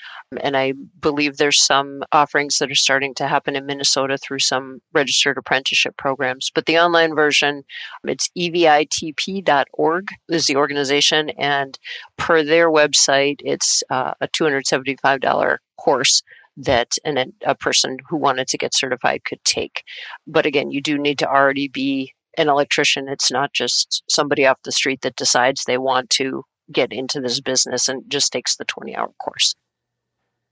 And 0.40 0.56
I 0.56 0.74
believe 1.00 1.36
there's 1.36 1.60
some 1.60 2.02
offerings 2.12 2.58
that 2.58 2.70
are 2.70 2.76
starting 2.76 3.14
to 3.14 3.26
happen 3.26 3.56
in 3.56 3.66
Minnesota 3.66 4.16
through 4.16 4.38
some 4.38 4.80
registered 4.92 5.38
apprenticeship 5.38 5.96
programs. 5.96 6.50
But 6.54 6.66
the 6.66 6.78
online 6.78 7.14
version, 7.14 7.64
it's 8.04 8.28
evitp.org 8.38 10.08
is 10.28 10.46
the 10.46 10.56
organization, 10.56 11.30
and 11.30 11.78
per 12.16 12.42
their 12.42 12.70
website, 12.70 13.36
it's 13.40 13.82
uh, 13.90 14.12
a 14.20 14.28
$275 14.28 15.58
course 15.78 16.22
that 16.56 16.92
an, 17.04 17.32
a 17.44 17.54
person 17.54 17.96
who 18.08 18.16
wanted 18.16 18.46
to 18.48 18.58
get 18.58 18.74
certified 18.74 19.24
could 19.24 19.42
take. 19.44 19.82
But 20.26 20.46
again, 20.46 20.70
you 20.70 20.80
do 20.80 20.98
need 20.98 21.18
to 21.20 21.28
already 21.28 21.68
be 21.68 22.12
an 22.38 22.48
electrician. 22.48 23.08
It's 23.08 23.30
not 23.30 23.52
just 23.52 24.02
somebody 24.08 24.46
off 24.46 24.58
the 24.64 24.72
street 24.72 25.02
that 25.02 25.16
decides 25.16 25.64
they 25.64 25.78
want 25.78 26.10
to 26.10 26.44
get 26.70 26.92
into 26.92 27.20
this 27.20 27.40
business 27.40 27.88
and 27.88 28.08
just 28.08 28.32
takes 28.32 28.56
the 28.56 28.64
20 28.64 28.94
hour 28.94 29.12
course. 29.18 29.54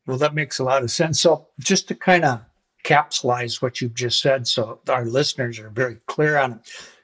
Well, 0.06 0.18
that 0.18 0.34
makes 0.34 0.58
a 0.58 0.64
lot 0.64 0.82
of 0.82 0.90
sense. 0.90 1.20
So, 1.20 1.48
just 1.58 1.88
to 1.88 1.94
kind 1.94 2.24
of 2.24 2.40
capsulize 2.84 3.60
what 3.60 3.80
you've 3.80 3.94
just 3.94 4.20
said, 4.20 4.46
so 4.46 4.80
our 4.88 5.04
listeners 5.04 5.58
are 5.58 5.68
very 5.68 5.98
clear 6.06 6.38
on 6.38 6.52
it, 6.52 6.58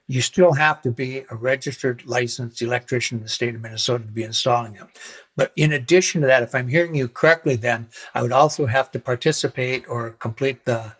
you 0.08 0.22
still 0.22 0.52
have 0.52 0.82
to 0.82 0.90
be 0.90 1.24
a 1.30 1.34
registered 1.34 2.06
licensed 2.06 2.62
electrician 2.62 3.18
in 3.18 3.24
the 3.24 3.28
state 3.28 3.54
of 3.54 3.60
Minnesota 3.60 4.04
to 4.04 4.10
be 4.10 4.22
installing 4.22 4.74
them. 4.74 4.88
But 5.34 5.52
in 5.56 5.72
addition 5.72 6.20
to 6.20 6.26
that, 6.28 6.42
if 6.42 6.54
I'm 6.54 6.68
hearing 6.68 6.94
you 6.94 7.08
correctly, 7.08 7.56
then 7.56 7.88
I 8.14 8.22
would 8.22 8.32
also 8.32 8.66
have 8.66 8.90
to 8.92 9.00
participate 9.00 9.88
or 9.88 10.10
complete 10.10 10.64
the 10.64 10.92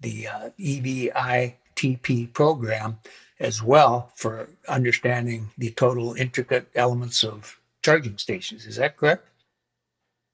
the 0.00 0.28
uh, 0.28 0.50
EVITP 0.58 2.32
program 2.32 2.98
as 3.40 3.62
well 3.62 4.12
for 4.14 4.48
understanding 4.68 5.50
the 5.56 5.70
total 5.70 6.14
intricate 6.14 6.68
elements 6.74 7.24
of 7.24 7.58
charging 7.82 8.18
stations. 8.18 8.66
Is 8.66 8.76
that 8.76 8.96
correct? 8.96 9.26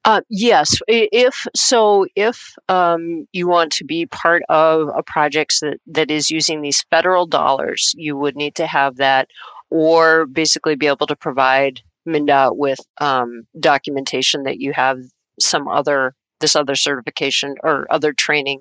Uh, 0.05 0.21
yes, 0.29 0.79
if 0.87 1.47
so, 1.57 2.07
if 2.15 2.53
um, 2.69 3.27
you 3.33 3.49
want 3.49 3.73
to 3.73 3.85
be 3.85 4.07
part 4.07 4.43
of 4.49 4.89
a 4.95 5.03
project 5.03 5.57
that, 5.61 5.79
that 5.85 6.13
is 6.13 6.31
using 6.31 6.63
these 6.63 6.85
federal 6.91 7.27
dollars, 7.27 7.93
you 7.97 8.17
would 8.17 8.37
need 8.37 8.55
to 8.55 8.69
have 8.69 8.97
that, 8.99 9.29
or 9.69 10.27
basically 10.27 10.77
be 10.77 10.87
able 10.87 11.09
to 11.09 11.17
provide 11.17 11.81
MnDOT 12.07 12.57
with 12.57 12.79
um, 13.01 13.49
documentation 13.59 14.45
that 14.45 14.61
you 14.61 14.73
have 14.73 14.99
some 15.41 15.67
other 15.67 16.15
this 16.39 16.55
other 16.55 16.77
certification 16.77 17.55
or 17.65 17.87
other 17.91 18.13
training 18.13 18.61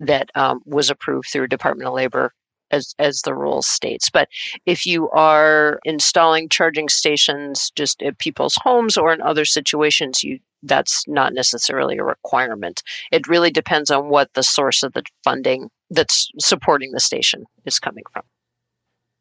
that 0.00 0.30
um, 0.34 0.60
was 0.64 0.88
approved 0.90 1.28
through 1.30 1.48
Department 1.48 1.88
of 1.88 1.92
Labor 1.94 2.32
as 2.70 2.94
as 2.98 3.22
the 3.22 3.34
rules 3.34 3.66
states. 3.66 4.10
But 4.10 4.28
if 4.64 4.86
you 4.86 5.08
are 5.10 5.80
installing 5.84 6.48
charging 6.48 6.88
stations 6.88 7.70
just 7.74 8.02
at 8.02 8.18
people's 8.18 8.56
homes 8.62 8.96
or 8.96 9.12
in 9.12 9.20
other 9.22 9.44
situations, 9.44 10.22
you 10.22 10.38
that's 10.62 11.06
not 11.06 11.32
necessarily 11.32 11.98
a 11.98 12.04
requirement. 12.04 12.82
It 13.12 13.28
really 13.28 13.50
depends 13.50 13.90
on 13.90 14.08
what 14.08 14.32
the 14.34 14.42
source 14.42 14.82
of 14.82 14.92
the 14.94 15.04
funding 15.22 15.70
that's 15.90 16.28
supporting 16.40 16.92
the 16.92 17.00
station 17.00 17.44
is 17.64 17.78
coming 17.78 18.04
from. 18.12 18.22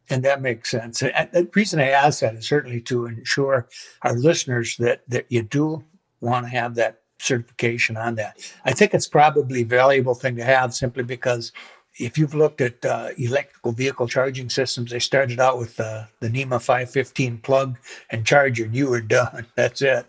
And 0.10 0.24
that 0.24 0.42
makes 0.42 0.70
sense. 0.70 1.02
And 1.02 1.30
the 1.32 1.50
reason 1.56 1.80
I 1.80 1.90
ask 1.90 2.20
that 2.20 2.36
is 2.36 2.48
certainly 2.48 2.82
to 2.82 3.08
ensure 3.08 3.68
our 4.04 4.14
listeners 4.14 4.78
that, 4.78 5.02
that 5.08 5.25
you 5.30 5.42
do 5.42 5.84
want 6.22 6.46
to 6.46 6.52
have 6.52 6.75
that 6.75 7.02
certification 7.20 7.98
on 7.98 8.16
that. 8.16 8.38
I 8.66 8.72
think 8.72 8.94
it's 8.94 9.08
probably 9.08 9.62
a 9.62 9.66
valuable 9.66 10.16
thing 10.16 10.36
to 10.36 10.44
have 10.44 10.74
simply 10.74 11.04
because 11.04 11.52
if 11.98 12.18
you've 12.18 12.36
looked 12.36 12.62
at 12.62 12.86
uh, 12.86 13.10
electrical 13.18 13.72
vehicle 13.72 14.08
charging 14.08 14.50
systems, 14.50 14.92
they 14.92 15.00
started 15.00 15.40
out 15.40 15.58
with 15.58 15.80
uh, 15.80 16.06
the 16.20 16.30
NEMA 16.30 16.60
515 16.60 17.38
plug 17.40 17.78
and 18.10 18.25
charger, 18.25 18.66
and 18.66 18.75
you 18.75 18.90
were 18.90 19.02
done. 19.02 19.46
That's 19.56 19.82
it. 19.82 20.06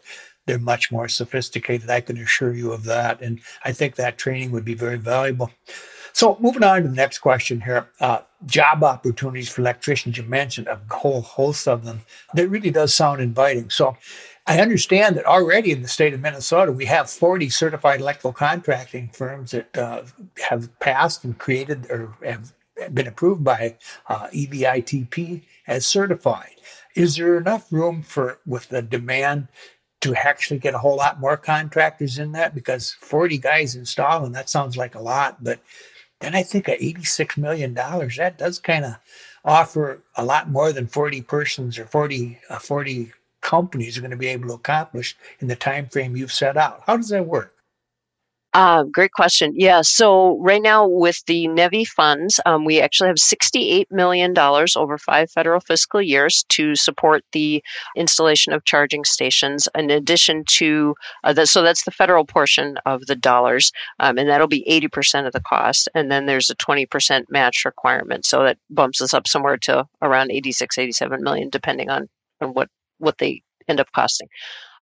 They're 0.47 0.59
much 0.59 0.93
more 0.93 1.09
sophisticated. 1.09 1.90
I 1.90 2.00
can 2.00 2.19
assure 2.19 2.55
you 2.55 2.73
of 2.73 2.85
that. 2.85 3.21
And 3.21 3.40
I 3.64 3.73
think 3.73 3.97
that 3.97 4.19
training 4.19 4.52
would 4.52 4.64
be 4.64 4.75
very 4.75 4.97
valuable. 4.97 5.50
So, 6.12 6.38
moving 6.40 6.62
on 6.62 6.83
to 6.83 6.88
the 6.88 6.95
next 6.95 7.19
question 7.19 7.61
here 7.61 7.90
uh, 8.00 8.21
job 8.47 8.83
opportunities 8.83 9.50
for 9.50 9.61
electricians. 9.61 10.16
You 10.16 10.23
mentioned 10.23 10.66
a 10.66 10.81
whole 10.90 11.21
host 11.21 11.69
of 11.69 11.85
them. 11.85 12.00
That 12.35 12.49
really 12.49 12.71
does 12.71 12.95
sound 12.95 13.21
inviting. 13.21 13.69
So, 13.71 13.97
I 14.47 14.61
understand 14.61 15.17
that 15.17 15.26
already 15.26 15.73
in 15.73 15.83
the 15.83 15.88
state 15.88 16.15
of 16.15 16.21
Minnesota, 16.21 16.71
we 16.71 16.85
have 16.85 17.11
40 17.11 17.49
certified 17.50 18.00
electrical 18.00 18.33
contracting 18.33 19.09
firms 19.09 19.50
that 19.50 19.76
uh, 19.76 20.03
have 20.49 20.79
passed 20.79 21.25
and 21.25 21.37
created 21.37 21.91
or 21.91 22.15
have 22.25 22.53
been 22.93 23.09
approved 23.09 23.43
by 23.43 23.76
uh, 24.09 24.29
EVITP 24.29 25.43
as 25.67 25.85
certified. 25.85 26.55
Is 26.95 27.17
there 27.17 27.37
enough 27.37 27.73
room 27.73 28.03
for, 28.03 28.38
with 28.47 28.69
the 28.69 28.83
demand, 28.83 29.49
to 30.03 30.15
actually 30.15 30.59
get 30.59 30.75
a 30.75 30.79
whole 30.79 30.97
lot 30.97 31.19
more 31.19 31.37
contractors 31.37 32.19
in 32.19 32.33
that? 32.33 32.55
Because 32.55 32.93
40 33.00 33.38
guys 33.38 33.75
installing, 33.75 34.33
that 34.33 34.50
sounds 34.50 34.76
like 34.76 34.95
a 34.95 35.00
lot, 35.00 35.43
but 35.43 35.59
then 36.21 36.35
I 36.35 36.43
think 36.43 36.69
at 36.69 36.81
$86 36.81 37.37
million, 37.37 37.75
that 37.75 38.38
does 38.38 38.59
kind 38.59 38.85
of 38.85 38.97
offer 39.45 40.03
a 40.15 40.25
lot 40.25 40.49
more 40.49 40.73
than 40.73 40.87
40 40.87 41.23
persons 41.23 41.79
or 41.79 41.87
40, 41.87 42.38
uh, 42.49 42.59
40 42.59 43.12
companies 43.47 43.97
are 43.97 44.00
going 44.00 44.11
to 44.11 44.17
be 44.17 44.26
able 44.26 44.49
to 44.49 44.55
accomplish 44.55 45.17
in 45.38 45.47
the 45.47 45.55
time 45.55 45.87
frame 45.87 46.17
you've 46.17 46.33
set 46.33 46.57
out. 46.57 46.83
How 46.85 46.97
does 46.97 47.11
that 47.11 47.26
work? 47.26 47.53
Uh, 48.55 48.85
great 48.85 49.12
question. 49.12 49.53
Yeah. 49.55 49.83
So 49.83 50.38
right 50.38 50.62
now 50.62 50.88
with 50.88 51.23
the 51.26 51.47
NEVI 51.47 51.87
funds, 51.87 52.41
um, 52.47 52.65
we 52.65 52.81
actually 52.81 53.09
have 53.09 53.19
$68 53.19 53.85
million 53.91 54.35
over 54.38 54.99
five 54.99 55.31
federal 55.31 55.61
fiscal 55.61 56.00
years 56.00 56.45
to 56.49 56.75
support 56.75 57.23
the 57.33 57.62
installation 57.97 58.53
of 58.55 58.65
charging 58.65 59.05
stations 59.05 59.69
in 59.76 59.91
addition 59.91 60.43
to, 60.47 60.95
uh, 61.23 61.35
the, 61.35 61.47
so 61.47 61.62
that's 61.62 61.85
the 61.85 61.91
federal 61.91 62.25
portion 62.25 62.79
of 62.87 63.07
the 63.07 63.17
dollars, 63.17 63.73
um, 64.00 64.17
and 64.17 64.29
that'll 64.29 64.49
be 64.49 64.65
80% 64.69 65.26
of 65.26 65.35
the 65.35 65.41
cost. 65.41 65.88
And 65.95 66.11
then 66.11 66.25
there's 66.25 66.49
a 66.49 66.57
20% 66.57 67.25
match 67.29 67.65
requirement. 67.65 68.25
So 68.25 68.43
that 68.43 68.59
bumps 68.71 69.03
us 69.03 69.12
up 69.12 69.29
somewhere 69.29 69.59
to 69.59 69.87
around 70.00 70.33
86, 70.33 70.79
87 70.79 71.23
million, 71.23 71.50
depending 71.50 71.91
on, 71.91 72.09
on 72.41 72.55
what 72.55 72.71
what 72.99 73.19
they 73.19 73.43
end 73.69 73.81
up 73.81 73.88
costing. 73.95 74.29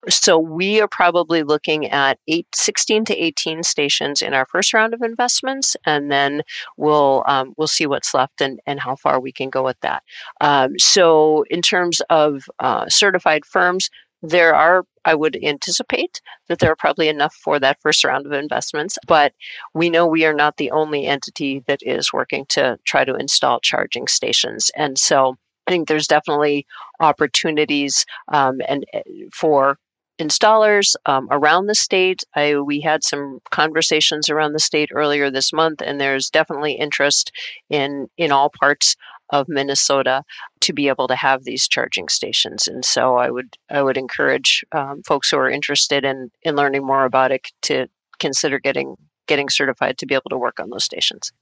So 0.08 0.38
we 0.38 0.80
are 0.80 0.88
probably 0.88 1.42
looking 1.42 1.90
at 1.90 2.18
eight, 2.28 2.46
16 2.54 3.06
to 3.06 3.16
18 3.16 3.62
stations 3.62 4.20
in 4.22 4.34
our 4.34 4.46
first 4.46 4.74
round 4.74 4.92
of 4.94 5.02
investments, 5.02 5.76
and 5.86 6.10
then 6.10 6.42
we'll 6.76 7.24
um, 7.26 7.54
we'll 7.56 7.68
see 7.68 7.86
what's 7.86 8.14
left 8.14 8.40
and, 8.40 8.60
and 8.66 8.80
how 8.80 8.96
far 8.96 9.20
we 9.20 9.32
can 9.32 9.50
go 9.50 9.64
with 9.64 9.80
that. 9.80 10.02
Um, 10.40 10.78
so 10.78 11.44
in 11.50 11.62
terms 11.62 12.02
of 12.10 12.44
uh, 12.58 12.86
certified 12.88 13.44
firms, 13.46 13.88
there 14.22 14.54
are 14.54 14.84
I 15.06 15.14
would 15.14 15.36
anticipate 15.42 16.20
that 16.48 16.58
there 16.58 16.70
are 16.70 16.76
probably 16.76 17.08
enough 17.08 17.34
for 17.34 17.58
that 17.60 17.78
first 17.82 18.04
round 18.04 18.24
of 18.26 18.32
investments, 18.32 18.98
but 19.06 19.32
we 19.74 19.90
know 19.90 20.06
we 20.06 20.24
are 20.24 20.34
not 20.34 20.56
the 20.56 20.70
only 20.70 21.06
entity 21.06 21.62
that 21.66 21.80
is 21.82 22.12
working 22.12 22.46
to 22.50 22.78
try 22.84 23.04
to 23.04 23.14
install 23.14 23.60
charging 23.60 24.06
stations, 24.06 24.70
and 24.76 24.98
so 24.98 25.36
I 25.66 25.70
think 25.70 25.88
there's 25.88 26.06
definitely 26.06 26.66
opportunities 27.00 28.04
um, 28.28 28.60
and 28.68 28.84
eh, 28.92 29.02
for 29.32 29.78
installers 30.18 30.94
um, 31.06 31.26
around 31.30 31.66
the 31.66 31.74
state. 31.74 32.22
I, 32.34 32.58
we 32.58 32.80
had 32.80 33.02
some 33.02 33.40
conversations 33.50 34.28
around 34.28 34.52
the 34.52 34.60
state 34.60 34.90
earlier 34.92 35.30
this 35.30 35.52
month, 35.52 35.82
and 35.82 36.00
there's 36.00 36.30
definitely 36.30 36.72
interest 36.74 37.32
in 37.68 38.08
in 38.16 38.30
all 38.30 38.50
parts 38.50 38.96
of 39.30 39.48
Minnesota 39.48 40.22
to 40.60 40.72
be 40.72 40.88
able 40.88 41.08
to 41.08 41.16
have 41.16 41.44
these 41.44 41.66
charging 41.66 42.08
stations. 42.08 42.68
And 42.68 42.84
so 42.84 43.16
I 43.16 43.30
would 43.30 43.56
I 43.70 43.82
would 43.82 43.96
encourage 43.96 44.64
um, 44.72 45.02
folks 45.02 45.30
who 45.30 45.38
are 45.38 45.50
interested 45.50 46.04
in 46.04 46.30
in 46.42 46.56
learning 46.56 46.86
more 46.86 47.04
about 47.04 47.32
it 47.32 47.48
to 47.62 47.88
consider 48.18 48.58
getting 48.58 48.96
getting 49.26 49.48
certified 49.48 49.98
to 49.98 50.06
be 50.06 50.14
able 50.14 50.30
to 50.30 50.38
work 50.38 50.60
on 50.60 50.70
those 50.70 50.84
stations. 50.84 51.32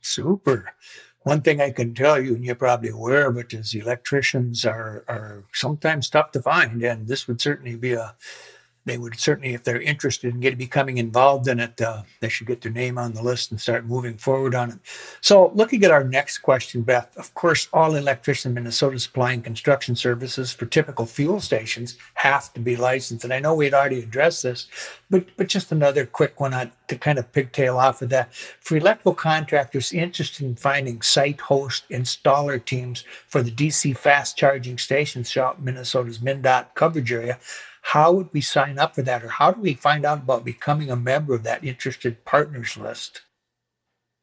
Super. 0.00 0.72
One 1.24 1.40
thing 1.40 1.60
I 1.60 1.70
can 1.70 1.94
tell 1.94 2.20
you, 2.20 2.34
and 2.34 2.44
you're 2.44 2.54
probably 2.54 2.90
aware 2.90 3.28
of 3.28 3.36
it, 3.36 3.54
is 3.54 3.74
electricians 3.74 4.64
are, 4.64 5.04
are 5.06 5.44
sometimes 5.52 6.10
tough 6.10 6.32
to 6.32 6.42
find. 6.42 6.82
And 6.82 7.06
this 7.06 7.28
would 7.28 7.40
certainly 7.40 7.76
be 7.76 7.92
a, 7.92 8.16
they 8.84 8.98
would 8.98 9.18
certainly, 9.18 9.54
if 9.54 9.62
they're 9.62 9.80
interested 9.80 10.34
in 10.34 10.40
getting 10.40 10.58
becoming 10.58 10.98
involved 10.98 11.46
in 11.46 11.60
it, 11.60 11.80
uh, 11.80 12.02
they 12.20 12.28
should 12.28 12.46
get 12.46 12.60
their 12.60 12.72
name 12.72 12.98
on 12.98 13.12
the 13.12 13.22
list 13.22 13.50
and 13.50 13.60
start 13.60 13.86
moving 13.86 14.16
forward 14.16 14.54
on 14.54 14.70
it. 14.70 14.78
So, 15.20 15.52
looking 15.54 15.84
at 15.84 15.90
our 15.90 16.02
next 16.02 16.38
question, 16.38 16.82
Beth, 16.82 17.16
of 17.16 17.32
course, 17.34 17.68
all 17.72 17.94
electricians 17.94 18.50
in 18.50 18.54
Minnesota 18.54 18.98
supplying 18.98 19.42
construction 19.42 19.94
services 19.94 20.52
for 20.52 20.66
typical 20.66 21.06
fuel 21.06 21.40
stations 21.40 21.96
have 22.14 22.52
to 22.54 22.60
be 22.60 22.74
licensed. 22.74 23.24
And 23.24 23.32
I 23.32 23.38
know 23.38 23.54
we'd 23.54 23.74
already 23.74 24.00
addressed 24.00 24.42
this, 24.42 24.66
but 25.10 25.26
but 25.36 25.48
just 25.48 25.70
another 25.70 26.04
quick 26.04 26.40
one 26.40 26.54
on, 26.54 26.72
to 26.88 26.96
kind 26.96 27.18
of 27.18 27.32
pigtail 27.32 27.78
off 27.78 28.02
of 28.02 28.08
that. 28.08 28.34
For 28.34 28.76
electrical 28.76 29.14
contractors 29.14 29.92
interested 29.92 30.44
in 30.44 30.56
finding 30.56 31.02
site 31.02 31.40
host 31.40 31.84
installer 31.88 32.62
teams 32.64 33.04
for 33.28 33.42
the 33.42 33.50
DC 33.50 33.96
fast 33.96 34.36
charging 34.36 34.78
stations 34.78 35.30
throughout 35.32 35.62
Minnesota's 35.62 36.18
MnDOT 36.18 36.74
coverage 36.74 37.12
area 37.12 37.38
how 37.82 38.12
would 38.12 38.32
we 38.32 38.40
sign 38.40 38.78
up 38.78 38.94
for 38.94 39.02
that, 39.02 39.22
or 39.22 39.28
how 39.28 39.50
do 39.50 39.60
we 39.60 39.74
find 39.74 40.04
out 40.04 40.18
about 40.18 40.44
becoming 40.44 40.90
a 40.90 40.96
member 40.96 41.34
of 41.34 41.42
that 41.42 41.64
interested 41.64 42.24
partners 42.24 42.76
list? 42.76 43.22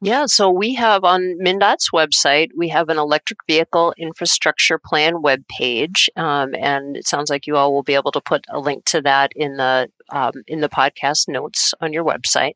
Yeah, 0.02 0.24
so 0.26 0.48
we 0.48 0.74
have 0.76 1.04
on 1.04 1.36
MnDOT's 1.44 1.90
website, 1.90 2.48
we 2.56 2.68
have 2.68 2.88
an 2.88 2.96
electric 2.96 3.40
vehicle 3.46 3.92
infrastructure 3.98 4.78
plan 4.78 5.20
web 5.20 5.44
page, 5.48 6.08
um, 6.16 6.54
and 6.54 6.96
it 6.96 7.06
sounds 7.06 7.28
like 7.28 7.46
you 7.46 7.56
all 7.56 7.74
will 7.74 7.82
be 7.82 7.94
able 7.94 8.12
to 8.12 8.20
put 8.22 8.46
a 8.48 8.58
link 8.58 8.86
to 8.86 9.02
that 9.02 9.32
in 9.36 9.58
the 9.58 9.90
um, 10.10 10.32
in 10.46 10.60
the 10.60 10.68
podcast 10.68 11.28
notes 11.28 11.74
on 11.80 11.92
your 11.92 12.04
website. 12.04 12.54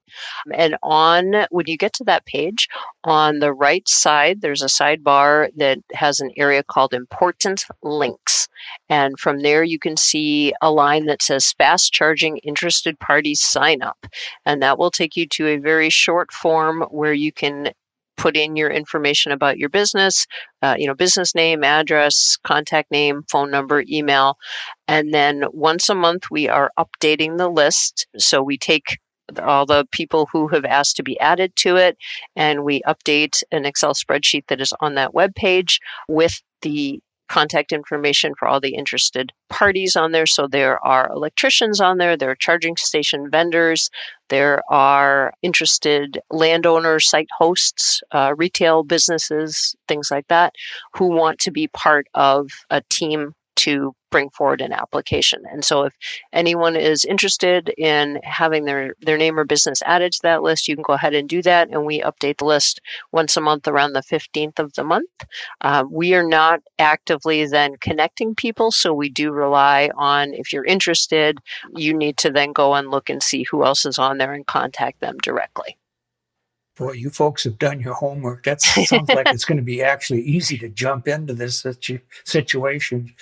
And 0.53 0.77
on 0.83 1.47
when 1.51 1.67
you 1.67 1.77
get 1.77 1.93
to 1.95 2.05
that 2.05 2.27
page, 2.27 2.69
on 3.05 3.39
the 3.39 3.53
right 3.53 3.89
side, 3.89 4.41
there's 4.41 4.63
a 4.63 4.67
sidebar 4.67 5.49
that 5.57 5.79
has 5.93 6.21
an 6.21 6.31
area 6.37 6.63
called 6.63 6.95
Important 6.95 7.65
Links. 7.83 8.49
And 8.89 9.19
from 9.19 9.43
there, 9.43 9.63
you 9.65 9.79
can 9.79 9.97
see 9.97 10.53
a 10.63 10.71
line 10.71 11.07
that 11.07 11.23
says 11.23 11.53
Fast 11.53 11.93
Charging 11.93 12.39
Interested 12.39 12.99
Parties 12.99 13.41
Sign 13.41 13.83
Up. 13.83 14.07
And 14.47 14.63
that 14.63 14.79
will 14.79 14.91
take 14.91 15.17
you 15.17 15.27
to 15.29 15.49
a 15.49 15.59
very 15.59 15.91
short 15.91 16.33
form 16.33 16.83
where 16.91 17.13
you 17.13 17.33
can 17.33 17.73
put 18.17 18.37
in 18.37 18.57
your 18.57 18.71
information 18.71 19.33
about 19.33 19.59
your 19.59 19.69
business, 19.69 20.27
uh, 20.63 20.75
you 20.79 20.87
know, 20.87 20.95
business 20.95 21.35
name, 21.35 21.65
address, 21.65 22.37
contact 22.45 22.91
name, 22.91 23.23
phone 23.31 23.51
number, 23.51 23.85
email. 23.89 24.37
And 24.89 25.13
then 25.13 25.45
once 25.53 25.89
a 25.89 25.95
month, 25.95 26.25
we 26.31 26.49
are 26.49 26.71
updating 26.79 27.39
the 27.39 27.49
list. 27.49 28.07
So 28.19 28.43
we 28.43 28.59
take 28.59 28.99
all 29.43 29.67
the 29.67 29.87
people 29.91 30.29
who 30.33 30.49
have 30.49 30.65
asked 30.65 30.97
to 30.97 31.03
be 31.03 31.19
added 31.21 31.57
to 31.57 31.77
it 31.77 31.97
and 32.37 32.65
we 32.65 32.83
update 32.83 33.43
an 33.51 33.65
Excel 33.65 33.95
spreadsheet 33.95 34.47
that 34.49 34.61
is 34.61 34.73
on 34.81 34.95
that 34.95 35.15
web 35.15 35.35
page 35.35 35.81
with 36.09 36.43
the 36.63 37.01
contact 37.29 37.73
information 37.73 38.33
for 38.39 38.47
all 38.47 38.61
the 38.61 38.75
interested 38.75 39.33
parties 39.49 39.97
on 39.97 40.13
there. 40.13 40.27
So 40.27 40.47
there 40.47 40.85
are 40.85 41.11
electricians 41.11 41.81
on 41.81 41.99
there, 41.99 42.17
there 42.17 42.31
are 42.31 42.37
charging 42.37 42.77
station 42.77 43.31
vendors, 43.31 43.91
there 44.29 44.63
are 44.71 45.33
interested 45.43 46.21
landowners, 46.31 47.09
site 47.09 47.29
hosts, 47.39 48.03
uh, 48.13 48.35
retail 48.37 48.83
businesses, 48.83 49.75
things 49.89 50.11
like 50.11 50.29
that, 50.29 50.55
who 50.95 51.09
want 51.09 51.39
to 51.41 51.51
be 51.51 51.69
part 51.69 52.07
of 52.15 52.51
a 52.71 52.83
team 52.91 53.35
to 53.57 53.95
bring 54.15 54.31
forward 54.31 54.61
an 54.61 54.73
application. 54.73 55.43
And 55.51 55.65
so 55.65 55.83
if 55.83 55.97
anyone 56.33 56.77
is 56.77 57.05
interested 57.05 57.71
in 57.77 58.21
having 58.23 58.65
their, 58.65 58.95
their 59.01 59.19
name 59.19 59.37
or 59.37 59.45
business 59.45 59.83
added 59.85 60.13
to 60.13 60.21
that 60.23 60.41
list, 60.41 60.69
you 60.69 60.77
can 60.77 60.85
go 60.87 60.93
ahead 60.93 61.15
and 61.15 61.29
do 61.29 61.43
that. 61.43 61.69
And 61.69 61.85
we 61.85 62.01
update 62.01 62.39
the 62.39 62.45
list 62.45 62.81
once 63.11 63.37
a 63.37 63.41
month 63.41 63.67
around 63.67 63.93
the 63.93 64.03
15th 64.03 64.61
of 64.61 64.75
the 64.75 64.85
month. 64.85 65.11
Uh, 65.63 65.83
we 65.91 66.15
are 66.15 66.25
not 66.25 66.61
actively 66.79 67.45
then 67.45 67.75
connecting 67.81 68.37
people. 68.37 68.71
So 68.71 68.95
we 68.95 69.11
do 69.11 69.33
rely 69.33 69.91
on 69.97 70.33
if 70.33 70.53
you're 70.53 70.65
interested, 70.65 71.41
you 71.75 71.93
need 71.93 72.17
to 72.19 72.31
then 72.31 72.53
go 72.53 72.75
and 72.75 72.93
look 72.93 73.11
and 73.11 73.21
see 73.21 73.45
who 73.51 73.65
else 73.65 73.85
is 73.85 73.99
on 73.99 74.19
there 74.19 74.33
and 74.33 74.47
contact 74.47 75.01
them 75.01 75.17
directly. 75.25 75.77
Boy, 76.77 76.93
you 76.93 77.11
folks 77.11 77.43
have 77.43 77.59
done 77.59 77.81
your 77.81 77.95
homework. 77.95 78.45
That 78.45 78.61
sounds 78.63 79.09
like 79.09 79.27
it's 79.33 79.45
going 79.45 79.59
to 79.59 79.65
be 79.65 79.83
actually 79.83 80.23
easy 80.23 80.57
to 80.59 80.69
jump 80.69 81.09
into 81.09 81.35
this 81.35 81.63
situ- 81.63 81.99
situation. 82.25 83.13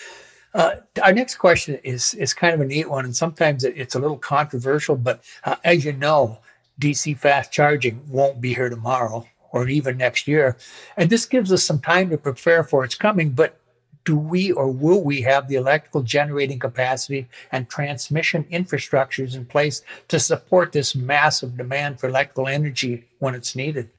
Uh, 0.54 0.76
our 1.02 1.12
next 1.12 1.37
question 1.37 1.76
is 1.82 2.14
is 2.14 2.35
kind 2.35 2.55
of 2.55 2.61
a 2.61 2.64
neat 2.64 2.88
one, 2.88 3.05
and 3.05 3.16
sometimes 3.16 3.64
it, 3.64 3.74
it's 3.77 3.94
a 3.94 3.98
little 3.98 4.18
controversial. 4.18 4.96
But 4.96 5.22
uh, 5.44 5.57
as 5.64 5.85
you 5.85 5.92
know, 5.92 6.38
DC 6.81 7.18
fast 7.18 7.53
charging 7.53 8.03
won't 8.09 8.40
be 8.40 8.55
here 8.55 8.68
tomorrow 8.68 9.27
or 9.53 9.68
even 9.68 9.96
next 9.96 10.27
year, 10.29 10.57
and 10.96 11.09
this 11.11 11.27
gives 11.27 11.53
us 11.53 11.64
some 11.64 11.81
time 11.81 12.11
to 12.11 12.18
prepare 12.18 12.64
for 12.64 12.85
its 12.85 12.94
coming. 12.94 13.31
But 13.31 13.59
do 14.05 14.16
we 14.16 14.53
or 14.53 14.68
will 14.70 15.03
we 15.03 15.22
have 15.22 15.48
the 15.48 15.55
electrical 15.55 16.03
generating 16.03 16.59
capacity 16.59 17.29
and 17.50 17.68
transmission 17.68 18.44
infrastructures 18.50 19.35
in 19.35 19.46
place 19.46 19.83
to 20.09 20.18
support 20.18 20.72
this 20.72 20.94
massive 20.94 21.57
demand 21.57 22.00
for 22.00 22.09
electrical 22.09 22.48
energy 22.48 23.07
when 23.20 23.35
it's 23.35 23.55
needed? 23.55 23.90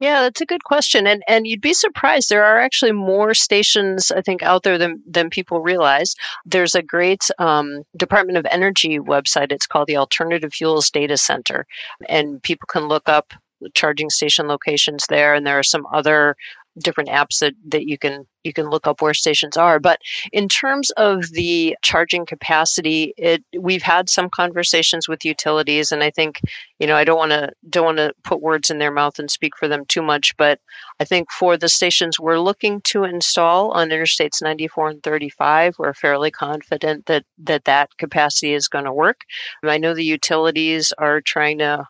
Yeah, 0.00 0.22
that's 0.22 0.40
a 0.40 0.46
good 0.46 0.64
question. 0.64 1.06
And 1.06 1.22
and 1.28 1.46
you'd 1.46 1.60
be 1.60 1.72
surprised 1.72 2.28
there 2.28 2.44
are 2.44 2.58
actually 2.60 2.92
more 2.92 3.32
stations 3.32 4.10
I 4.10 4.20
think 4.22 4.42
out 4.42 4.62
there 4.64 4.76
than 4.76 5.02
than 5.06 5.30
people 5.30 5.60
realize. 5.60 6.14
There's 6.44 6.74
a 6.74 6.82
great 6.82 7.30
um, 7.38 7.84
Department 7.96 8.38
of 8.38 8.46
Energy 8.50 8.98
website. 8.98 9.52
It's 9.52 9.66
called 9.66 9.86
the 9.86 9.96
Alternative 9.96 10.52
Fuels 10.52 10.90
Data 10.90 11.16
Center, 11.16 11.66
and 12.08 12.42
people 12.42 12.66
can 12.66 12.88
look 12.88 13.08
up 13.08 13.32
charging 13.74 14.10
station 14.10 14.46
locations 14.48 15.06
there. 15.08 15.34
And 15.34 15.46
there 15.46 15.58
are 15.58 15.62
some 15.62 15.86
other 15.92 16.36
different 16.78 17.08
apps 17.08 17.38
that, 17.40 17.54
that 17.66 17.86
you 17.86 17.98
can 17.98 18.26
you 18.44 18.52
can 18.52 18.68
look 18.68 18.86
up 18.86 19.00
where 19.00 19.14
stations 19.14 19.56
are. 19.56 19.80
But 19.80 20.00
in 20.32 20.48
terms 20.48 20.90
of 20.92 21.30
the 21.32 21.76
charging 21.82 22.26
capacity, 22.26 23.14
it 23.16 23.42
we've 23.58 23.82
had 23.82 24.08
some 24.08 24.28
conversations 24.28 25.08
with 25.08 25.24
utilities, 25.24 25.92
and 25.92 26.02
I 26.02 26.10
think 26.10 26.40
you 26.78 26.86
know 26.86 26.96
I 26.96 27.04
don't 27.04 27.18
want 27.18 27.32
to 27.32 27.50
don't 27.68 27.84
want 27.84 27.98
to 27.98 28.12
put 28.22 28.42
words 28.42 28.70
in 28.70 28.78
their 28.78 28.92
mouth 28.92 29.18
and 29.18 29.30
speak 29.30 29.56
for 29.56 29.68
them 29.68 29.84
too 29.86 30.02
much, 30.02 30.36
but 30.36 30.60
I 31.00 31.04
think 31.04 31.30
for 31.30 31.56
the 31.56 31.68
stations 31.68 32.20
we're 32.20 32.38
looking 32.38 32.80
to 32.82 33.04
install 33.04 33.72
on 33.72 33.88
interstates 33.88 34.42
94 34.42 34.88
and 34.90 35.02
35, 35.02 35.76
we're 35.78 35.94
fairly 35.94 36.30
confident 36.30 37.06
that 37.06 37.24
that 37.38 37.64
that 37.64 37.96
capacity 37.96 38.52
is 38.52 38.68
going 38.68 38.84
to 38.84 38.92
work. 38.92 39.22
I 39.62 39.78
know 39.78 39.94
the 39.94 40.04
utilities 40.04 40.92
are 40.98 41.20
trying 41.20 41.58
to 41.58 41.86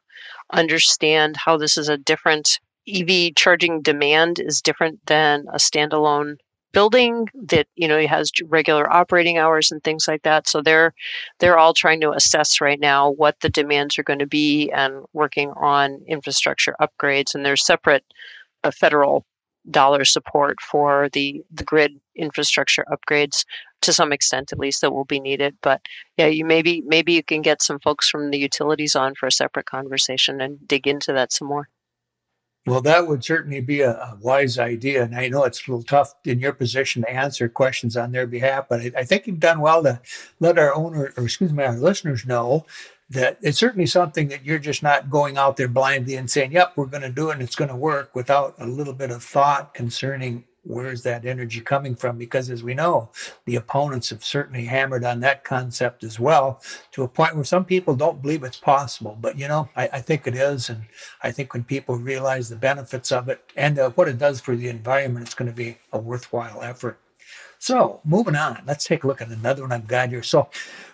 understand 0.52 1.36
how 1.36 1.56
this 1.56 1.76
is 1.76 1.88
a 1.88 1.98
different 1.98 2.60
EV 2.88 3.34
charging 3.34 3.82
demand 3.82 4.38
is 4.38 4.60
different 4.60 5.04
than 5.06 5.46
a 5.52 5.56
standalone 5.56 6.36
building 6.74 7.28
that 7.34 7.66
you 7.76 7.88
know 7.88 8.06
has 8.06 8.30
regular 8.44 8.92
operating 8.92 9.38
hours 9.38 9.72
and 9.72 9.82
things 9.82 10.06
like 10.06 10.22
that. 10.24 10.46
So 10.46 10.60
they're 10.60 10.92
they're 11.38 11.56
all 11.56 11.72
trying 11.72 12.00
to 12.02 12.10
assess 12.10 12.60
right 12.60 12.80
now 12.80 13.10
what 13.10 13.40
the 13.40 13.48
demands 13.48 13.98
are 13.98 14.02
going 14.02 14.18
to 14.18 14.26
be 14.26 14.70
and 14.70 15.04
working 15.14 15.50
on 15.52 16.02
infrastructure 16.06 16.74
upgrades. 16.80 17.34
And 17.34 17.46
there's 17.46 17.64
separate 17.64 18.04
uh, 18.64 18.70
federal 18.70 19.24
dollar 19.70 20.04
support 20.04 20.60
for 20.60 21.08
the 21.14 21.42
the 21.50 21.64
grid 21.64 21.92
infrastructure 22.14 22.84
upgrades 22.92 23.46
to 23.80 23.94
some 23.94 24.12
extent 24.12 24.52
at 24.52 24.58
least 24.58 24.82
that 24.82 24.92
will 24.92 25.06
be 25.06 25.20
needed. 25.20 25.56
But 25.62 25.80
yeah 26.18 26.26
you 26.26 26.44
maybe 26.44 26.82
maybe 26.86 27.14
you 27.14 27.22
can 27.22 27.40
get 27.40 27.62
some 27.62 27.78
folks 27.78 28.08
from 28.10 28.30
the 28.30 28.38
utilities 28.38 28.94
on 28.94 29.14
for 29.14 29.26
a 29.26 29.32
separate 29.32 29.66
conversation 29.66 30.40
and 30.40 30.58
dig 30.68 30.86
into 30.86 31.12
that 31.14 31.32
some 31.32 31.48
more 31.48 31.68
well, 32.66 32.80
that 32.80 33.06
would 33.06 33.22
certainly 33.22 33.60
be 33.60 33.80
a, 33.82 33.92
a, 33.92 34.18
wise 34.20 34.58
idea. 34.58 35.02
And 35.02 35.14
I 35.14 35.28
know 35.28 35.44
it's 35.44 35.66
a 35.66 35.70
little 35.70 35.82
tough 35.82 36.14
in 36.24 36.40
your 36.40 36.52
position 36.52 37.02
to 37.02 37.10
answer 37.10 37.48
questions 37.48 37.96
on 37.96 38.12
their 38.12 38.26
behalf, 38.26 38.66
but 38.68 38.80
I, 38.80 38.92
I 38.98 39.04
think 39.04 39.26
you've 39.26 39.40
done 39.40 39.60
well 39.60 39.82
to 39.82 40.00
let 40.40 40.58
our 40.58 40.74
owner, 40.74 41.12
or 41.16 41.24
excuse 41.24 41.52
me, 41.52 41.62
our 41.62 41.76
listeners 41.76 42.24
know 42.24 42.64
that 43.10 43.38
it's 43.42 43.58
certainly 43.58 43.86
something 43.86 44.28
that 44.28 44.46
you're 44.46 44.58
just 44.58 44.82
not 44.82 45.10
going 45.10 45.36
out 45.36 45.58
there 45.58 45.68
blindly 45.68 46.16
and 46.16 46.30
saying, 46.30 46.52
yep, 46.52 46.72
we're 46.74 46.86
going 46.86 47.02
to 47.02 47.10
do 47.10 47.28
it 47.28 47.34
and 47.34 47.42
it's 47.42 47.56
going 47.56 47.68
to 47.68 47.76
work 47.76 48.14
without 48.14 48.54
a 48.58 48.66
little 48.66 48.94
bit 48.94 49.10
of 49.10 49.22
thought 49.22 49.74
concerning 49.74 50.44
where's 50.64 51.02
that 51.02 51.24
energy 51.24 51.60
coming 51.60 51.94
from? 51.94 52.18
Because 52.18 52.50
as 52.50 52.62
we 52.62 52.74
know, 52.74 53.10
the 53.44 53.56
opponents 53.56 54.10
have 54.10 54.24
certainly 54.24 54.64
hammered 54.64 55.04
on 55.04 55.20
that 55.20 55.44
concept 55.44 56.04
as 56.04 56.18
well 56.18 56.60
to 56.92 57.02
a 57.02 57.08
point 57.08 57.34
where 57.34 57.44
some 57.44 57.64
people 57.64 57.94
don't 57.94 58.22
believe 58.22 58.42
it's 58.42 58.58
possible. 58.58 59.16
But, 59.20 59.38
you 59.38 59.48
know, 59.48 59.68
I, 59.76 59.88
I 59.92 60.00
think 60.00 60.26
it 60.26 60.34
is. 60.34 60.70
And 60.70 60.82
I 61.22 61.30
think 61.30 61.52
when 61.52 61.64
people 61.64 61.96
realize 61.96 62.48
the 62.48 62.56
benefits 62.56 63.12
of 63.12 63.28
it 63.28 63.40
and 63.56 63.78
uh, 63.78 63.90
what 63.90 64.08
it 64.08 64.18
does 64.18 64.40
for 64.40 64.56
the 64.56 64.68
environment, 64.68 65.26
it's 65.26 65.34
going 65.34 65.50
to 65.50 65.56
be 65.56 65.78
a 65.92 65.98
worthwhile 65.98 66.62
effort. 66.62 66.98
So, 67.64 68.02
moving 68.04 68.36
on, 68.36 68.62
let's 68.66 68.84
take 68.84 69.04
a 69.04 69.06
look 69.06 69.22
at 69.22 69.28
another 69.28 69.62
one 69.62 69.72
I've 69.72 69.86
got 69.86 70.10
here. 70.10 70.22
So, 70.22 70.50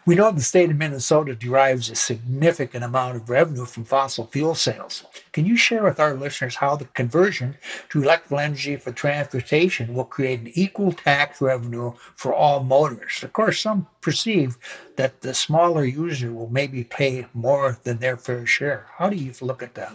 we 0.07 0.15
know 0.15 0.31
the 0.31 0.41
state 0.41 0.71
of 0.71 0.77
Minnesota 0.77 1.35
derives 1.35 1.91
a 1.91 1.97
significant 1.97 2.85
amount 2.85 3.17
of 3.17 3.29
revenue 3.29 3.65
from 3.65 3.85
fossil 3.85 4.29
fuel 4.29 4.55
sales. 4.55 5.05
Can 5.33 5.47
you 5.47 5.57
share 5.57 5.83
with 5.83 5.99
our 5.99 6.15
listeners 6.15 6.55
how 6.55 6.77
the 6.77 6.85
conversion 6.85 7.57
to 7.89 8.01
electrical 8.01 8.39
energy 8.39 8.77
for 8.77 8.93
transportation 8.93 9.95
will 9.95 10.05
create 10.05 10.39
an 10.39 10.53
equal 10.55 10.93
tax 10.93 11.41
revenue 11.41 11.93
for 12.15 12.33
all 12.33 12.63
motorists? 12.63 13.25
Of 13.25 13.33
course, 13.33 13.61
some 13.61 13.89
perceive 14.01 14.57
that 14.95 15.23
the 15.23 15.35
smaller 15.35 15.85
user 15.85 16.33
will 16.33 16.51
maybe 16.51 16.85
pay 16.85 17.27
more 17.35 17.81
than 17.83 17.99
their 17.99 18.17
fair 18.17 18.47
share. 18.47 18.87
How 18.97 19.11
do 19.11 19.17
you 19.17 19.33
look 19.41 19.61
at 19.61 19.75
that? 19.75 19.95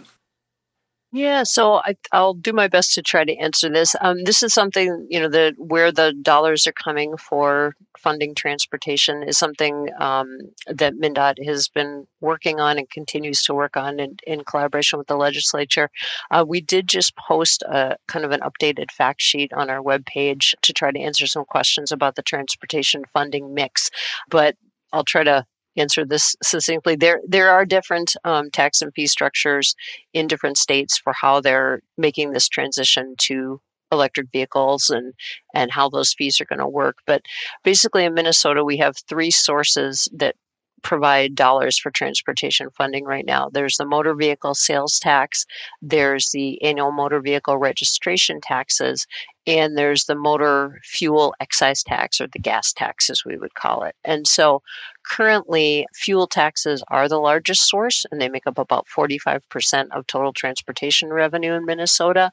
Yeah, 1.12 1.44
so 1.44 1.80
I, 1.84 1.94
will 2.12 2.34
do 2.34 2.52
my 2.52 2.66
best 2.66 2.92
to 2.94 3.02
try 3.02 3.24
to 3.24 3.36
answer 3.36 3.70
this. 3.70 3.94
Um, 4.00 4.24
this 4.24 4.42
is 4.42 4.52
something 4.52 5.06
you 5.08 5.20
know 5.20 5.28
the 5.28 5.54
where 5.56 5.92
the 5.92 6.12
dollars 6.12 6.66
are 6.66 6.72
coming 6.72 7.16
for 7.16 7.74
funding 7.96 8.34
transportation 8.34 9.22
is 9.22 9.38
something 9.38 9.88
um, 9.98 10.38
that 10.66 10.94
MnDOT 10.94 11.44
has 11.46 11.68
been 11.68 12.06
working 12.20 12.60
on 12.60 12.76
and 12.76 12.90
continues 12.90 13.42
to 13.44 13.54
work 13.54 13.76
on 13.76 14.00
in, 14.00 14.16
in 14.26 14.44
collaboration 14.44 14.98
with 14.98 15.06
the 15.06 15.16
legislature. 15.16 15.90
Uh, 16.30 16.44
we 16.46 16.60
did 16.60 16.88
just 16.88 17.16
post 17.16 17.62
a 17.62 17.96
kind 18.08 18.24
of 18.24 18.32
an 18.32 18.40
updated 18.40 18.90
fact 18.90 19.22
sheet 19.22 19.52
on 19.52 19.70
our 19.70 19.82
webpage 19.82 20.54
to 20.62 20.72
try 20.72 20.90
to 20.90 21.00
answer 21.00 21.26
some 21.26 21.44
questions 21.44 21.92
about 21.92 22.16
the 22.16 22.22
transportation 22.22 23.04
funding 23.12 23.54
mix, 23.54 23.90
but 24.28 24.56
I'll 24.92 25.04
try 25.04 25.24
to 25.24 25.46
answer 25.76 26.04
this 26.04 26.36
succinctly. 26.42 26.96
There, 26.96 27.20
there 27.26 27.50
are 27.50 27.64
different 27.64 28.14
um, 28.24 28.50
tax 28.50 28.82
and 28.82 28.92
fee 28.94 29.06
structures 29.06 29.74
in 30.12 30.26
different 30.26 30.58
states 30.58 30.98
for 30.98 31.12
how 31.12 31.40
they're 31.40 31.80
making 31.96 32.32
this 32.32 32.48
transition 32.48 33.14
to 33.18 33.60
electric 33.92 34.26
vehicles 34.32 34.90
and 34.90 35.14
and 35.54 35.70
how 35.70 35.88
those 35.88 36.12
fees 36.12 36.40
are 36.40 36.44
going 36.44 36.58
to 36.58 36.68
work. 36.68 36.98
But 37.06 37.22
basically, 37.62 38.04
in 38.04 38.14
Minnesota, 38.14 38.64
we 38.64 38.78
have 38.78 38.96
three 39.08 39.30
sources 39.30 40.08
that 40.12 40.34
provide 40.82 41.34
dollars 41.34 41.78
for 41.78 41.90
transportation 41.90 42.68
funding 42.70 43.04
right 43.04 43.26
now. 43.26 43.48
There's 43.48 43.76
the 43.76 43.86
motor 43.86 44.14
vehicle 44.14 44.54
sales 44.54 44.98
tax, 44.98 45.44
there's 45.82 46.30
the 46.30 46.62
annual 46.62 46.92
motor 46.92 47.20
vehicle 47.20 47.58
registration 47.58 48.40
taxes, 48.40 49.06
and 49.46 49.76
there's 49.76 50.04
the 50.04 50.14
motor 50.14 50.78
fuel 50.84 51.34
excise 51.40 51.82
tax 51.82 52.20
or 52.20 52.28
the 52.28 52.38
gas 52.38 52.72
tax 52.72 53.10
as 53.10 53.24
we 53.24 53.36
would 53.36 53.54
call 53.54 53.82
it. 53.82 53.96
And 54.04 54.26
so 54.26 54.62
currently 55.08 55.86
fuel 55.94 56.26
taxes 56.26 56.82
are 56.88 57.08
the 57.08 57.18
largest 57.18 57.68
source 57.68 58.04
and 58.10 58.20
they 58.20 58.28
make 58.28 58.46
up 58.46 58.58
about 58.58 58.86
45% 58.86 59.88
of 59.92 60.06
total 60.06 60.32
transportation 60.32 61.12
revenue 61.12 61.52
in 61.52 61.64
Minnesota. 61.64 62.32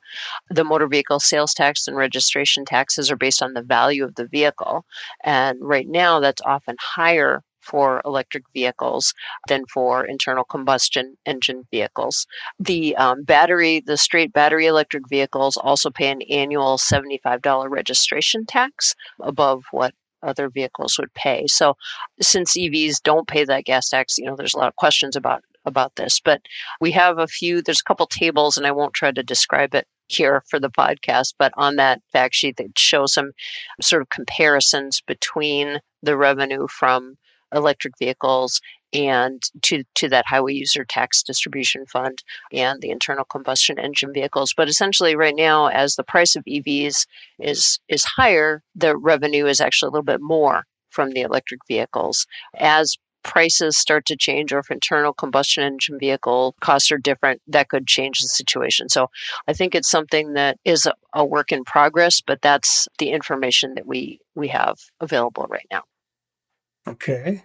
The 0.49 0.63
motor 0.63 0.87
vehicle 0.87 1.19
sales 1.19 1.53
tax 1.53 1.87
and 1.87 1.95
registration 1.95 2.65
taxes 2.65 3.11
are 3.11 3.15
based 3.15 3.41
on 3.41 3.53
the 3.53 3.61
value 3.61 4.03
of 4.03 4.15
the 4.15 4.27
vehicle 4.27 4.85
and 5.23 5.57
right 5.61 5.87
now 5.87 6.19
that's 6.19 6.41
often 6.45 6.75
higher 6.79 7.43
for 7.63 8.01
electric 8.05 8.43
vehicles 8.53 9.13
than 9.47 9.65
for 9.65 10.05
internal 10.05 10.43
combustion 10.43 11.17
engine 11.25 11.63
vehicles. 11.71 12.27
The 12.59 12.95
um, 12.97 13.23
battery, 13.23 13.81
the 13.85 13.97
straight 13.97 14.33
battery 14.33 14.67
electric 14.67 15.07
vehicles 15.09 15.57
also 15.57 15.89
pay 15.89 16.11
an 16.11 16.21
annual 16.23 16.77
$75 16.77 17.69
registration 17.69 18.45
tax 18.45 18.95
above 19.21 19.63
what 19.71 19.93
other 20.23 20.49
vehicles 20.49 20.97
would 20.97 21.13
pay. 21.13 21.45
So 21.47 21.75
since 22.21 22.57
EVs 22.57 23.01
don't 23.03 23.27
pay 23.27 23.45
that 23.45 23.65
gas 23.65 23.89
tax, 23.89 24.17
you 24.17 24.25
know, 24.25 24.35
there's 24.35 24.53
a 24.53 24.57
lot 24.57 24.67
of 24.67 24.75
questions 24.75 25.15
about 25.15 25.43
about 25.65 25.95
this, 25.95 26.19
but 26.19 26.41
we 26.81 26.91
have 26.91 27.17
a 27.17 27.27
few 27.27 27.61
there's 27.61 27.79
a 27.79 27.87
couple 27.87 28.05
tables 28.05 28.57
and 28.57 28.67
I 28.67 28.71
won't 28.71 28.93
try 28.93 29.11
to 29.11 29.23
describe 29.23 29.73
it 29.73 29.87
here 30.07 30.43
for 30.49 30.59
the 30.59 30.69
podcast, 30.69 31.33
but 31.39 31.53
on 31.55 31.77
that 31.77 32.01
fact 32.11 32.35
sheet 32.35 32.57
that 32.57 32.77
shows 32.77 33.13
some 33.13 33.31
sort 33.81 34.01
of 34.01 34.09
comparisons 34.09 35.01
between 35.01 35.79
the 36.01 36.17
revenue 36.17 36.67
from 36.67 37.15
electric 37.53 37.93
vehicles 37.97 38.59
and 38.93 39.41
to, 39.63 39.83
to 39.95 40.09
that 40.09 40.25
highway 40.27 40.53
user 40.53 40.85
tax 40.85 41.23
distribution 41.23 41.85
fund 41.85 42.23
and 42.51 42.81
the 42.81 42.89
internal 42.89 43.25
combustion 43.25 43.79
engine 43.79 44.13
vehicles. 44.13 44.53
But 44.55 44.69
essentially 44.69 45.15
right 45.15 45.35
now, 45.35 45.67
as 45.67 45.95
the 45.95 46.03
price 46.03 46.35
of 46.35 46.43
EVs 46.45 47.05
is 47.39 47.79
is 47.87 48.03
higher, 48.03 48.63
the 48.75 48.95
revenue 48.95 49.45
is 49.45 49.59
actually 49.59 49.87
a 49.87 49.91
little 49.91 50.03
bit 50.03 50.21
more 50.21 50.65
from 50.89 51.11
the 51.11 51.21
electric 51.21 51.61
vehicles. 51.67 52.27
As 52.55 52.97
prices 53.23 53.77
start 53.77 54.05
to 54.05 54.17
change 54.17 54.51
or 54.51 54.59
if 54.59 54.69
internal 54.69 55.13
combustion 55.13 55.63
engine 55.63 55.97
vehicle 55.97 56.55
costs 56.59 56.91
are 56.91 56.97
different, 56.97 57.41
that 57.47 57.69
could 57.69 57.87
change 57.87 58.19
the 58.19 58.27
situation. 58.27 58.89
So 58.89 59.09
I 59.47 59.53
think 59.53 59.73
it's 59.73 59.89
something 59.89 60.33
that 60.33 60.57
is 60.65 60.85
a, 60.85 60.93
a 61.13 61.25
work 61.25 61.51
in 61.51 61.63
progress, 61.63 62.21
but 62.21 62.41
that's 62.41 62.87
the 62.99 63.09
information 63.09 63.75
that 63.75 63.87
we 63.87 64.19
we 64.35 64.49
have 64.49 64.77
available 64.99 65.47
right 65.49 65.67
now. 65.71 65.83
Okay. 66.87 67.43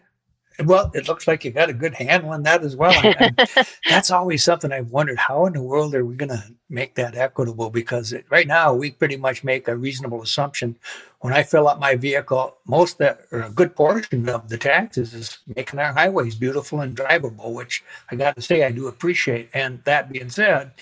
Well, 0.64 0.90
it 0.92 1.06
looks 1.06 1.28
like 1.28 1.44
you 1.44 1.52
got 1.52 1.70
a 1.70 1.72
good 1.72 1.94
handle 1.94 2.30
on 2.30 2.42
that 2.42 2.64
as 2.64 2.74
well. 2.74 3.14
That's 3.88 4.10
always 4.10 4.42
something 4.42 4.72
I've 4.72 4.90
wondered 4.90 5.18
how 5.18 5.46
in 5.46 5.52
the 5.52 5.62
world 5.62 5.94
are 5.94 6.04
we 6.04 6.16
going 6.16 6.30
to 6.30 6.42
make 6.68 6.96
that 6.96 7.14
equitable? 7.14 7.70
Because 7.70 8.12
it, 8.12 8.24
right 8.28 8.46
now 8.46 8.74
we 8.74 8.90
pretty 8.90 9.16
much 9.16 9.44
make 9.44 9.68
a 9.68 9.76
reasonable 9.76 10.20
assumption. 10.20 10.76
When 11.20 11.32
I 11.32 11.44
fill 11.44 11.68
up 11.68 11.78
my 11.78 11.94
vehicle, 11.94 12.56
most 12.66 12.98
that 12.98 13.20
or 13.30 13.42
a 13.42 13.50
good 13.50 13.76
portion 13.76 14.28
of 14.28 14.48
the 14.48 14.58
taxes 14.58 15.14
is 15.14 15.38
making 15.54 15.78
our 15.78 15.92
highways 15.92 16.34
beautiful 16.34 16.80
and 16.80 16.96
drivable, 16.96 17.52
which 17.52 17.84
I 18.10 18.16
got 18.16 18.34
to 18.34 18.42
say 18.42 18.64
I 18.64 18.72
do 18.72 18.88
appreciate. 18.88 19.50
And 19.54 19.82
that 19.84 20.10
being 20.10 20.30
said, 20.30 20.72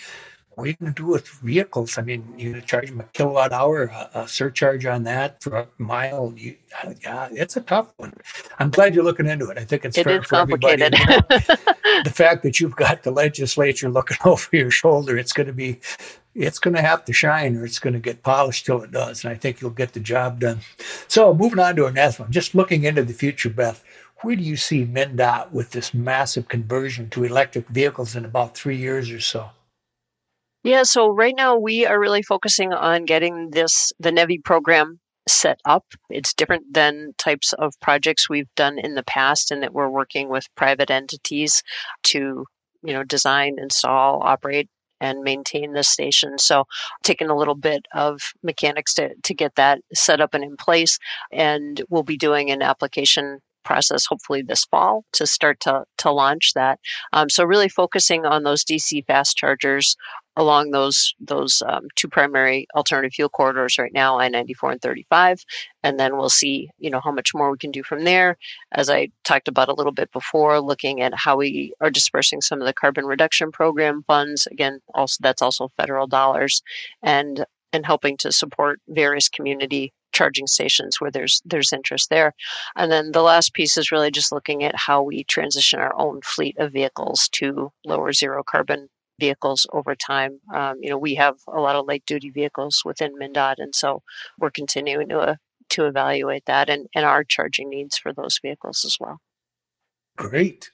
what 0.56 0.64
are 0.64 0.68
you 0.68 0.76
going 0.80 0.94
to 0.94 1.02
do 1.02 1.08
with 1.08 1.28
vehicles? 1.28 1.98
I 1.98 2.02
mean, 2.02 2.24
you're 2.38 2.52
going 2.52 2.62
to 2.62 2.66
charge 2.66 2.88
them 2.88 3.00
a 3.00 3.04
kilowatt 3.04 3.52
hour, 3.52 3.84
a, 3.84 4.20
a 4.20 4.28
surcharge 4.28 4.86
on 4.86 5.02
that 5.02 5.42
for 5.42 5.54
a 5.54 5.68
mile. 5.76 6.32
You, 6.34 6.56
yeah, 7.02 7.28
it's 7.30 7.58
a 7.58 7.60
tough 7.60 7.92
one. 7.98 8.14
I'm 8.58 8.70
glad 8.70 8.94
you're 8.94 9.04
looking 9.04 9.26
into 9.26 9.50
it. 9.50 9.58
I 9.58 9.64
think 9.66 9.84
it's 9.84 9.98
it 9.98 10.04
fair 10.04 10.22
for 10.22 10.36
everybody. 10.36 10.76
the 10.88 12.12
fact 12.12 12.42
that 12.42 12.58
you've 12.58 12.74
got 12.74 13.02
the 13.02 13.10
legislature 13.10 13.90
looking 13.90 14.16
over 14.24 14.48
your 14.50 14.70
shoulder, 14.70 15.18
it's 15.18 15.34
going 15.34 15.46
to 15.46 15.52
be, 15.52 15.78
it's 16.34 16.58
going 16.58 16.74
to 16.74 16.80
have 16.80 17.04
to 17.04 17.12
shine 17.12 17.54
or 17.56 17.66
it's 17.66 17.78
going 17.78 17.92
to 17.92 18.00
get 18.00 18.22
polished 18.22 18.64
till 18.64 18.82
it 18.82 18.90
does. 18.90 19.24
And 19.24 19.34
I 19.34 19.36
think 19.36 19.60
you'll 19.60 19.70
get 19.72 19.92
the 19.92 20.00
job 20.00 20.40
done. 20.40 20.60
So 21.06 21.34
moving 21.34 21.58
on 21.58 21.76
to 21.76 21.84
our 21.84 21.92
next 21.92 22.18
one, 22.18 22.32
just 22.32 22.54
looking 22.54 22.84
into 22.84 23.02
the 23.02 23.12
future, 23.12 23.50
Beth 23.50 23.84
where 24.22 24.34
do 24.34 24.42
you 24.42 24.56
see 24.56 24.86
MnDOT 24.86 25.52
with 25.52 25.72
this 25.72 25.92
massive 25.92 26.48
conversion 26.48 27.10
to 27.10 27.24
electric 27.24 27.68
vehicles 27.68 28.16
in 28.16 28.24
about 28.24 28.56
three 28.56 28.78
years 28.78 29.10
or 29.10 29.20
so? 29.20 29.50
Yeah, 30.66 30.82
so 30.82 31.10
right 31.10 31.34
now 31.36 31.56
we 31.56 31.86
are 31.86 32.00
really 32.00 32.22
focusing 32.22 32.72
on 32.72 33.04
getting 33.04 33.50
this 33.50 33.92
the 34.00 34.10
NEVI 34.10 34.42
program 34.42 34.98
set 35.28 35.60
up. 35.64 35.84
It's 36.10 36.34
different 36.34 36.74
than 36.74 37.12
types 37.18 37.52
of 37.52 37.74
projects 37.80 38.28
we've 38.28 38.52
done 38.56 38.76
in 38.76 38.96
the 38.96 39.04
past 39.04 39.52
in 39.52 39.60
that 39.60 39.72
we're 39.72 39.88
working 39.88 40.28
with 40.28 40.52
private 40.56 40.90
entities 40.90 41.62
to, 42.06 42.46
you 42.82 42.92
know, 42.92 43.04
design, 43.04 43.58
install, 43.62 44.20
operate 44.24 44.68
and 45.00 45.22
maintain 45.22 45.72
the 45.72 45.84
station. 45.84 46.36
So 46.36 46.64
taking 47.04 47.28
a 47.28 47.36
little 47.36 47.54
bit 47.54 47.86
of 47.94 48.32
mechanics 48.42 48.92
to, 48.94 49.10
to 49.22 49.34
get 49.34 49.54
that 49.54 49.82
set 49.94 50.20
up 50.20 50.34
and 50.34 50.42
in 50.42 50.56
place. 50.56 50.98
And 51.30 51.80
we'll 51.90 52.02
be 52.02 52.16
doing 52.16 52.50
an 52.50 52.60
application 52.60 53.38
process 53.64 54.06
hopefully 54.06 54.42
this 54.42 54.64
fall 54.64 55.04
to 55.12 55.26
start 55.26 55.60
to, 55.60 55.84
to 55.98 56.10
launch 56.10 56.52
that. 56.54 56.80
Um, 57.12 57.28
so 57.28 57.44
really 57.44 57.68
focusing 57.68 58.24
on 58.24 58.44
those 58.44 58.64
DC 58.64 59.04
fast 59.06 59.36
chargers 59.36 59.96
along 60.36 60.70
those 60.70 61.14
those 61.20 61.62
um, 61.66 61.88
two 61.94 62.08
primary 62.08 62.66
alternative 62.74 63.14
fuel 63.14 63.28
corridors 63.28 63.78
right 63.78 63.92
now, 63.92 64.18
I-94 64.18 64.72
and 64.72 64.82
35, 64.82 65.44
and 65.82 65.98
then 65.98 66.16
we'll 66.16 66.28
see 66.28 66.70
you 66.78 66.90
know 66.90 67.00
how 67.00 67.12
much 67.12 67.34
more 67.34 67.50
we 67.50 67.58
can 67.58 67.70
do 67.70 67.82
from 67.82 68.04
there. 68.04 68.36
As 68.72 68.90
I 68.90 69.08
talked 69.24 69.48
about 69.48 69.68
a 69.68 69.74
little 69.74 69.92
bit 69.92 70.12
before, 70.12 70.60
looking 70.60 71.00
at 71.00 71.14
how 71.14 71.36
we 71.36 71.72
are 71.80 71.90
dispersing 71.90 72.40
some 72.40 72.60
of 72.60 72.66
the 72.66 72.72
carbon 72.72 73.06
reduction 73.06 73.50
program 73.52 74.04
funds. 74.06 74.46
Again, 74.50 74.80
also 74.94 75.16
that's 75.20 75.42
also 75.42 75.70
federal 75.76 76.06
dollars, 76.06 76.62
and 77.02 77.44
and 77.72 77.86
helping 77.86 78.16
to 78.18 78.32
support 78.32 78.80
various 78.88 79.28
community 79.28 79.92
charging 80.12 80.46
stations 80.46 81.00
where 81.00 81.10
there's 81.10 81.42
there's 81.44 81.72
interest 81.72 82.08
there. 82.10 82.32
And 82.74 82.90
then 82.90 83.12
the 83.12 83.22
last 83.22 83.52
piece 83.54 83.76
is 83.76 83.92
really 83.92 84.10
just 84.10 84.32
looking 84.32 84.64
at 84.64 84.74
how 84.74 85.02
we 85.02 85.24
transition 85.24 85.78
our 85.78 85.94
own 85.98 86.20
fleet 86.22 86.56
of 86.58 86.72
vehicles 86.72 87.28
to 87.32 87.70
lower 87.84 88.12
zero 88.12 88.42
carbon 88.42 88.88
vehicles 89.18 89.66
over 89.72 89.94
time. 89.94 90.40
Um, 90.54 90.76
you 90.80 90.90
know, 90.90 90.98
we 90.98 91.14
have 91.14 91.36
a 91.48 91.60
lot 91.60 91.76
of 91.76 91.86
light 91.86 92.04
duty 92.06 92.30
vehicles 92.30 92.82
within 92.84 93.14
MnDOT, 93.18 93.56
and 93.58 93.74
so 93.74 94.02
we're 94.38 94.50
continuing 94.50 95.08
to 95.08 95.18
uh, 95.18 95.34
to 95.70 95.86
evaluate 95.86 96.44
that 96.46 96.70
and, 96.70 96.86
and 96.94 97.04
our 97.04 97.24
charging 97.24 97.70
needs 97.70 97.98
for 97.98 98.12
those 98.12 98.38
vehicles 98.40 98.84
as 98.84 98.96
well. 99.00 99.18
Great. 100.16 100.70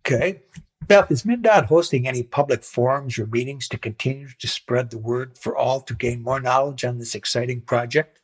Okay. 0.00 0.42
Beth, 0.86 1.10
is 1.10 1.22
MnDOT 1.22 1.66
hosting 1.66 2.08
any 2.08 2.22
public 2.22 2.64
forums 2.64 3.18
or 3.18 3.26
meetings 3.26 3.68
to 3.68 3.78
continue 3.78 4.28
to 4.38 4.48
spread 4.48 4.90
the 4.90 4.98
word 4.98 5.38
for 5.38 5.56
all 5.56 5.80
to 5.82 5.94
gain 5.94 6.22
more 6.22 6.40
knowledge 6.40 6.84
on 6.84 6.98
this 6.98 7.14
exciting 7.14 7.60
project? 7.60 8.21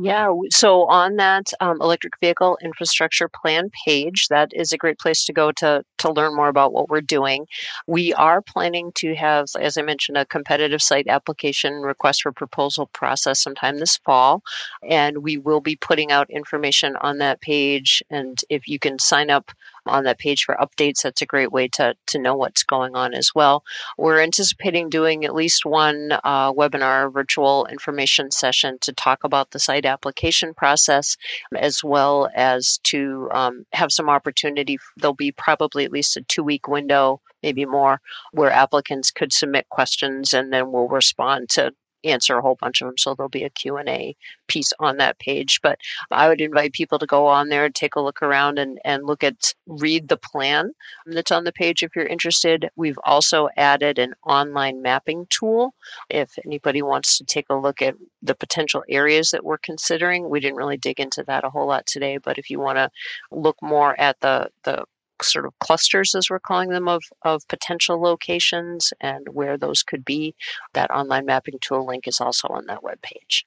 Yeah, 0.00 0.32
so 0.50 0.84
on 0.88 1.16
that 1.16 1.50
um, 1.60 1.80
electric 1.80 2.12
vehicle 2.20 2.58
infrastructure 2.62 3.26
plan 3.28 3.70
page, 3.86 4.28
that 4.28 4.50
is 4.52 4.70
a 4.70 4.76
great 4.76 4.98
place 4.98 5.24
to 5.24 5.32
go 5.32 5.50
to 5.52 5.82
to 5.98 6.12
learn 6.12 6.36
more 6.36 6.48
about 6.48 6.72
what 6.74 6.90
we're 6.90 7.00
doing. 7.00 7.46
We 7.86 8.12
are 8.12 8.42
planning 8.42 8.92
to 8.96 9.14
have, 9.14 9.46
as 9.58 9.78
I 9.78 9.82
mentioned, 9.82 10.18
a 10.18 10.26
competitive 10.26 10.82
site 10.82 11.08
application 11.08 11.80
request 11.80 12.22
for 12.22 12.32
proposal 12.32 12.86
process 12.92 13.42
sometime 13.42 13.78
this 13.78 13.96
fall, 14.04 14.42
and 14.88 15.18
we 15.22 15.38
will 15.38 15.60
be 15.60 15.74
putting 15.76 16.12
out 16.12 16.28
information 16.30 16.94
on 17.00 17.18
that 17.18 17.40
page. 17.40 18.02
And 18.10 18.38
if 18.50 18.68
you 18.68 18.78
can 18.78 18.98
sign 18.98 19.30
up 19.30 19.50
on 19.88 20.04
that 20.04 20.18
page 20.18 20.44
for 20.44 20.56
updates. 20.56 21.02
That's 21.02 21.22
a 21.22 21.26
great 21.26 21.52
way 21.52 21.68
to, 21.68 21.94
to 22.06 22.18
know 22.18 22.34
what's 22.34 22.62
going 22.62 22.96
on 22.96 23.14
as 23.14 23.34
well. 23.34 23.64
We're 23.96 24.20
anticipating 24.20 24.88
doing 24.88 25.24
at 25.24 25.34
least 25.34 25.64
one 25.64 26.12
uh, 26.24 26.52
webinar 26.52 27.12
virtual 27.12 27.66
information 27.66 28.30
session 28.30 28.78
to 28.80 28.92
talk 28.92 29.24
about 29.24 29.50
the 29.50 29.58
site 29.58 29.86
application 29.86 30.54
process, 30.54 31.16
as 31.56 31.82
well 31.82 32.28
as 32.34 32.78
to 32.84 33.28
um, 33.32 33.64
have 33.72 33.92
some 33.92 34.08
opportunity. 34.08 34.78
There'll 34.96 35.14
be 35.14 35.32
probably 35.32 35.84
at 35.84 35.92
least 35.92 36.16
a 36.16 36.22
two 36.22 36.42
week 36.42 36.68
window 36.68 37.20
maybe 37.42 37.64
more, 37.64 38.00
where 38.32 38.50
applicants 38.50 39.10
could 39.10 39.32
submit 39.32 39.68
questions 39.68 40.32
and 40.32 40.52
then 40.52 40.72
we'll 40.72 40.88
respond 40.88 41.48
to 41.50 41.72
answer 42.04 42.38
a 42.38 42.42
whole 42.42 42.56
bunch 42.60 42.80
of 42.80 42.86
them 42.86 42.98
so 42.98 43.14
there'll 43.14 43.28
be 43.28 43.44
a 43.44 43.50
q&a 43.50 44.16
piece 44.46 44.72
on 44.78 44.96
that 44.96 45.18
page 45.18 45.60
but 45.62 45.78
i 46.10 46.28
would 46.28 46.40
invite 46.40 46.72
people 46.72 46.98
to 46.98 47.06
go 47.06 47.26
on 47.26 47.48
there 47.48 47.64
and 47.64 47.74
take 47.74 47.96
a 47.96 48.00
look 48.00 48.22
around 48.22 48.58
and, 48.58 48.78
and 48.84 49.04
look 49.04 49.22
at 49.24 49.54
read 49.66 50.08
the 50.08 50.16
plan 50.16 50.72
that's 51.06 51.30
on 51.30 51.44
the 51.44 51.52
page 51.52 51.82
if 51.82 51.94
you're 51.94 52.06
interested. 52.06 52.70
We've 52.76 52.98
also 53.04 53.48
added 53.56 53.98
an 53.98 54.14
online 54.26 54.82
mapping 54.82 55.26
tool. 55.30 55.74
If 56.08 56.38
anybody 56.44 56.82
wants 56.82 57.18
to 57.18 57.24
take 57.24 57.46
a 57.50 57.54
look 57.54 57.82
at 57.82 57.94
the 58.22 58.34
potential 58.34 58.84
areas 58.88 59.30
that 59.30 59.44
we're 59.44 59.58
considering 59.58 60.28
we 60.28 60.40
didn't 60.40 60.56
really 60.56 60.76
dig 60.76 61.00
into 61.00 61.22
that 61.24 61.44
a 61.44 61.50
whole 61.50 61.68
lot 61.68 61.86
today 61.86 62.18
but 62.18 62.36
if 62.36 62.50
you 62.50 62.58
want 62.58 62.76
to 62.76 62.90
look 63.30 63.56
more 63.62 63.98
at 64.00 64.18
the 64.20 64.50
the 64.64 64.84
sort 65.22 65.46
of 65.46 65.58
clusters, 65.58 66.14
as 66.14 66.30
we're 66.30 66.38
calling 66.38 66.70
them, 66.70 66.88
of, 66.88 67.02
of 67.22 67.46
potential 67.48 68.00
locations 68.00 68.92
and 69.00 69.28
where 69.30 69.56
those 69.56 69.82
could 69.82 70.04
be. 70.04 70.34
That 70.74 70.90
online 70.90 71.26
mapping 71.26 71.58
tool 71.60 71.86
link 71.86 72.06
is 72.08 72.20
also 72.20 72.48
on 72.48 72.66
that 72.66 72.82
web 72.82 73.00
page. 73.02 73.46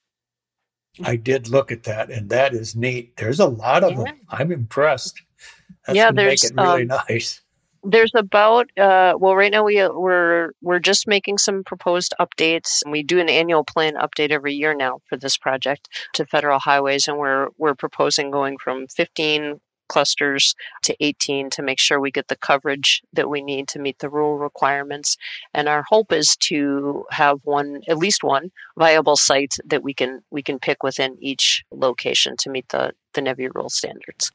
I 1.04 1.16
did 1.16 1.48
look 1.48 1.72
at 1.72 1.84
that, 1.84 2.10
and 2.10 2.28
that 2.30 2.54
is 2.54 2.76
neat. 2.76 3.16
There's 3.16 3.40
a 3.40 3.46
lot 3.46 3.82
of 3.82 3.92
yeah. 3.92 4.04
them. 4.04 4.20
I'm 4.28 4.52
impressed. 4.52 5.22
That's 5.86 5.96
yeah, 5.96 6.12
there's 6.12 6.44
make 6.44 6.52
it 6.52 6.60
really 6.60 6.82
um, 6.82 7.02
nice. 7.08 7.40
There's 7.84 8.12
about 8.14 8.66
uh, 8.78 9.14
well, 9.18 9.34
right 9.34 9.50
now 9.50 9.64
we 9.64 9.80
uh, 9.80 9.92
we're 9.92 10.50
we're 10.60 10.78
just 10.78 11.08
making 11.08 11.38
some 11.38 11.64
proposed 11.64 12.14
updates. 12.20 12.82
We 12.88 13.02
do 13.02 13.18
an 13.18 13.28
annual 13.28 13.64
plan 13.64 13.94
update 13.94 14.30
every 14.30 14.54
year 14.54 14.74
now 14.74 15.00
for 15.08 15.16
this 15.16 15.36
project 15.36 15.88
to 16.14 16.26
federal 16.26 16.60
highways, 16.60 17.08
and 17.08 17.18
we're 17.18 17.48
we're 17.58 17.74
proposing 17.74 18.30
going 18.30 18.58
from 18.58 18.86
15 18.86 19.60
clusters 19.88 20.54
to 20.82 20.96
18 21.00 21.50
to 21.50 21.62
make 21.62 21.78
sure 21.78 22.00
we 22.00 22.10
get 22.10 22.28
the 22.28 22.36
coverage 22.36 23.02
that 23.12 23.28
we 23.28 23.42
need 23.42 23.68
to 23.68 23.78
meet 23.78 23.98
the 23.98 24.10
rule 24.10 24.38
requirements. 24.38 25.16
And 25.54 25.68
our 25.68 25.84
hope 25.88 26.12
is 26.12 26.36
to 26.42 27.04
have 27.10 27.40
one, 27.44 27.82
at 27.88 27.98
least 27.98 28.24
one 28.24 28.50
viable 28.76 29.16
site 29.16 29.54
that 29.64 29.82
we 29.82 29.94
can 29.94 30.22
we 30.30 30.42
can 30.42 30.58
pick 30.58 30.82
within 30.82 31.16
each 31.20 31.64
location 31.70 32.36
to 32.38 32.50
meet 32.50 32.68
the 32.70 32.92
the 33.14 33.20
NEVI 33.20 33.48
rule 33.54 33.68
standards 33.68 34.30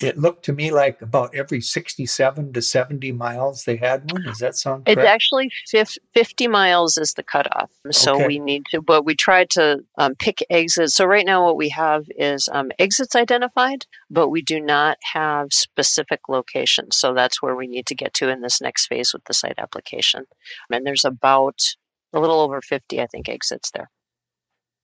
it 0.00 0.18
looked 0.18 0.44
to 0.46 0.52
me 0.52 0.72
like 0.72 1.00
about 1.00 1.34
every 1.34 1.60
67 1.60 2.52
to 2.52 2.62
70 2.62 3.12
miles 3.12 3.64
they 3.64 3.76
had 3.76 4.10
one. 4.10 4.24
Does 4.24 4.38
that 4.38 4.56
sound 4.56 4.86
correct? 4.86 4.98
It's 4.98 5.08
actually 5.08 5.50
50 6.14 6.48
miles 6.48 6.98
is 6.98 7.14
the 7.14 7.22
cutoff. 7.22 7.70
So 7.92 8.16
okay. 8.16 8.26
we 8.26 8.38
need 8.40 8.66
to, 8.70 8.82
but 8.82 9.04
we 9.04 9.14
tried 9.14 9.50
to 9.50 9.84
um, 9.96 10.16
pick 10.16 10.44
exits. 10.50 10.96
So 10.96 11.04
right 11.04 11.24
now 11.24 11.44
what 11.44 11.56
we 11.56 11.68
have 11.68 12.06
is 12.16 12.48
um, 12.52 12.72
exits 12.78 13.14
identified, 13.14 13.86
but 14.10 14.30
we 14.30 14.42
do 14.42 14.60
not 14.60 14.98
have 15.12 15.52
specific 15.52 16.28
locations. 16.28 16.96
So 16.96 17.14
that's 17.14 17.40
where 17.40 17.54
we 17.54 17.68
need 17.68 17.86
to 17.86 17.94
get 17.94 18.14
to 18.14 18.28
in 18.28 18.40
this 18.40 18.60
next 18.60 18.86
phase 18.86 19.12
with 19.12 19.24
the 19.24 19.34
site 19.34 19.58
application. 19.58 20.24
And 20.70 20.84
there's 20.84 21.04
about 21.04 21.60
a 22.12 22.18
little 22.18 22.40
over 22.40 22.60
50, 22.60 23.00
I 23.00 23.06
think, 23.06 23.28
exits 23.28 23.70
there. 23.70 23.90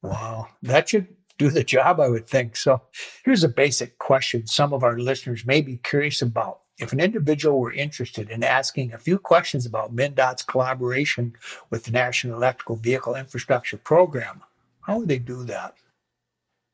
Wow. 0.02 0.48
That 0.62 0.88
should 0.88 1.08
do 1.40 1.50
the 1.50 1.64
job, 1.64 2.00
I 2.00 2.08
would 2.08 2.28
think. 2.28 2.54
So 2.54 2.82
here's 3.24 3.42
a 3.42 3.48
basic 3.48 3.98
question 3.98 4.46
some 4.46 4.74
of 4.74 4.84
our 4.84 4.98
listeners 4.98 5.46
may 5.46 5.62
be 5.62 5.78
curious 5.78 6.20
about. 6.20 6.60
If 6.78 6.92
an 6.92 7.00
individual 7.00 7.58
were 7.58 7.72
interested 7.72 8.30
in 8.30 8.42
asking 8.42 8.92
a 8.92 8.98
few 8.98 9.18
questions 9.18 9.64
about 9.64 9.96
MnDOT's 9.96 10.42
collaboration 10.42 11.34
with 11.70 11.84
the 11.84 11.92
National 11.92 12.36
Electrical 12.36 12.76
Vehicle 12.76 13.14
Infrastructure 13.14 13.78
Program, 13.78 14.42
how 14.82 14.98
would 14.98 15.08
they 15.08 15.18
do 15.18 15.44
that? 15.44 15.74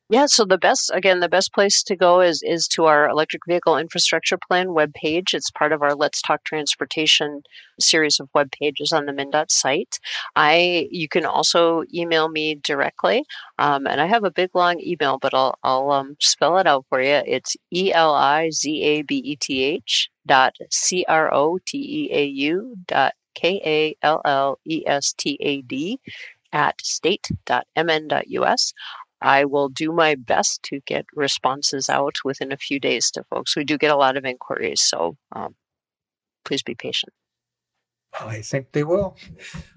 Yeah, 0.09 0.27
so 0.27 0.45
the 0.45 0.57
best 0.57 0.93
again, 0.95 1.19
the 1.19 1.29
best 1.29 1.53
place 1.53 1.83
to 1.83 1.97
go 1.97 2.21
is 2.21 2.41
is 2.45 2.69
to 2.69 2.85
our 2.85 3.09
electric 3.09 3.43
vehicle 3.45 3.77
infrastructure 3.77 4.39
plan 4.39 4.69
webpage. 4.69 5.35
It's 5.35 5.51
part 5.51 5.73
of 5.73 5.83
our 5.83 5.97
Let's 5.97 6.23
Talk 6.23 6.45
Transportation 6.45 7.43
series 7.81 8.21
of 8.21 8.29
web 8.33 8.53
pages 8.53 8.93
on 8.93 9.07
the 9.07 9.13
MnDOT 9.13 9.51
site. 9.51 9.99
I 10.37 10.87
you 10.93 11.09
can 11.09 11.25
also 11.27 11.83
email 11.93 12.29
me 12.29 12.55
directly, 12.55 13.25
um, 13.59 13.85
and 13.89 14.01
I 14.01 14.07
have 14.07 14.23
a 14.23 14.31
big 14.31 14.51
long 14.55 14.79
email, 14.81 15.19
but 15.21 15.35
I'll 15.35 15.59
I'll 15.65 15.91
um, 15.91 16.17
spell 16.21 16.57
it 16.59 16.69
out 16.69 16.87
for 16.89 17.03
you. 17.03 17.23
It's 17.27 17.57
e 17.73 17.93
l 17.93 18.15
i 18.15 18.51
z 18.51 18.83
a 18.85 19.03
b 19.03 19.17
e 19.17 19.35
t 19.37 19.65
h 19.65 20.09
dot 20.25 20.55
c 20.71 21.05
r 21.09 21.35
o 21.35 21.59
t 21.67 21.79
e 21.79 22.11
a 22.13 22.25
u 22.27 22.77
dot 22.87 23.15
k 23.35 23.61
a 23.65 23.97
l 24.07 24.21
l 24.25 24.61
e 24.65 24.85
s 24.87 25.13
t 25.13 25.37
a 25.41 25.63
d 25.63 25.99
at 26.53 26.81
state.mn.us. 26.81 28.73
I 29.27 29.45
will 29.45 29.69
do 29.69 29.91
my 29.93 30.15
best 30.15 30.63
to 30.65 30.81
get 30.87 31.05
responses 31.13 31.89
out 31.89 32.15
within 32.25 32.53
a 32.53 32.57
few 32.57 32.79
days 32.79 33.11
to 33.11 33.25
folks. 33.25 33.57
We 33.57 33.65
do 33.65 33.77
get 33.77 33.91
a 33.91 33.97
lot 33.97 34.17
of 34.17 34.25
inquiries, 34.25 34.81
so 34.81 35.17
um, 35.33 35.57
please 36.45 36.63
be 36.63 36.77
patient. 36.77 37.13
I 38.21 38.41
think 38.41 38.71
they 38.73 38.85
will. 38.85 39.17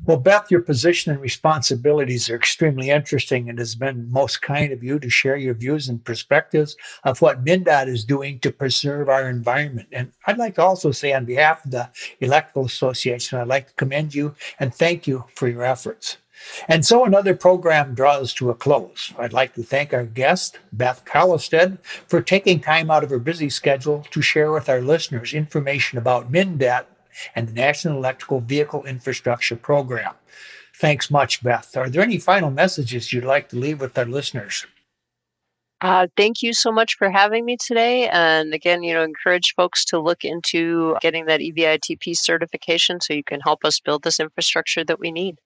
Well, 0.06 0.18
Beth, 0.18 0.52
your 0.52 0.62
position 0.62 1.12
and 1.12 1.20
responsibilities 1.20 2.30
are 2.30 2.36
extremely 2.36 2.90
interesting 2.90 3.50
and 3.50 3.58
it 3.58 3.62
has 3.62 3.76
been 3.76 4.12
most 4.12 4.42
kind 4.42 4.72
of 4.72 4.84
you 4.84 5.00
to 5.00 5.10
share 5.10 5.36
your 5.36 5.56
views 5.56 5.90
and 5.90 6.06
perspectives 6.06 6.78
of 7.04 7.22
what 7.22 7.44
MnDOT 7.44 7.88
is 7.88 8.06
doing 8.06 8.40
to 8.40 8.52
preserve 8.52 9.10
our 9.10 9.28
environment. 9.30 9.90
And 9.92 10.12
I'd 10.26 10.38
like 10.38 10.56
to 10.56 10.62
also 10.62 10.92
say, 10.92 11.12
on 11.12 11.26
behalf 11.26 11.66
of 11.66 11.72
the 11.72 11.90
Electrical 12.22 12.66
Association, 12.66 13.40
I'd 13.40 13.48
like 13.48 13.68
to 13.70 13.74
commend 13.74 14.16
you 14.16 14.36
and 14.60 14.74
thank 14.74 15.08
you 15.08 15.26
for 15.36 15.48
your 15.50 15.64
efforts. 15.64 16.18
And 16.67 16.86
so 16.86 17.06
another 17.06 17.36
program 17.36 17.93
draws 17.93 18.34
to 18.36 18.49
a 18.49 18.56
close. 18.56 19.13
I'd 19.17 19.34
like 19.34 19.54
to 19.56 19.63
thank 19.63 19.93
our 19.93 20.06
guest, 20.06 20.60
Beth 20.71 21.04
Kallestad, 21.06 21.80
for 21.84 22.21
taking 22.21 22.60
time 22.60 22.89
out 22.91 23.04
of 23.04 23.10
her 23.10 23.19
busy 23.19 23.49
schedule 23.49 24.06
to 24.12 24.21
share 24.21 24.52
with 24.52 24.69
our 24.69 24.82
listeners 24.82 25.34
information 25.34 25.97
about 25.97 26.32
MnDOT 26.32 26.86
and 27.36 27.47
the 27.47 27.54
National 27.54 27.97
Electrical 27.97 28.39
Vehicle 28.39 28.84
Infrastructure 28.86 29.56
Program. 29.56 30.13
Thanks 30.75 31.12
much, 31.12 31.43
Beth. 31.43 31.75
Are 31.75 31.89
there 31.89 32.02
any 32.02 32.17
final 32.17 32.52
messages 32.52 33.12
you'd 33.12 33.25
like 33.25 33.49
to 33.49 33.58
leave 33.58 33.82
with 33.82 33.97
our 33.97 34.06
listeners? 34.06 34.65
Uh, 35.82 36.08
thank 36.17 36.41
you 36.41 36.54
so 36.54 36.71
much 36.71 36.95
for 36.97 37.10
having 37.10 37.45
me 37.45 37.56
today. 37.58 38.10
And 38.10 38.54
again, 38.54 38.84
you 38.84 38.93
know, 38.93 39.04
encourage 39.04 39.54
folks 39.56 39.86
to 39.86 39.99
look 39.99 40.25
into 40.25 40.97
getting 41.02 41.25
that 41.25 41.39
EVITP 41.39 42.17
certification 42.17 42.99
so 42.99 43.13
you 43.13 43.23
can 43.23 43.39
help 43.39 43.63
us 43.63 43.80
build 43.80 44.04
this 44.04 44.19
infrastructure 44.19 44.84
that 44.84 44.99
we 44.99 45.12
need. 45.12 45.38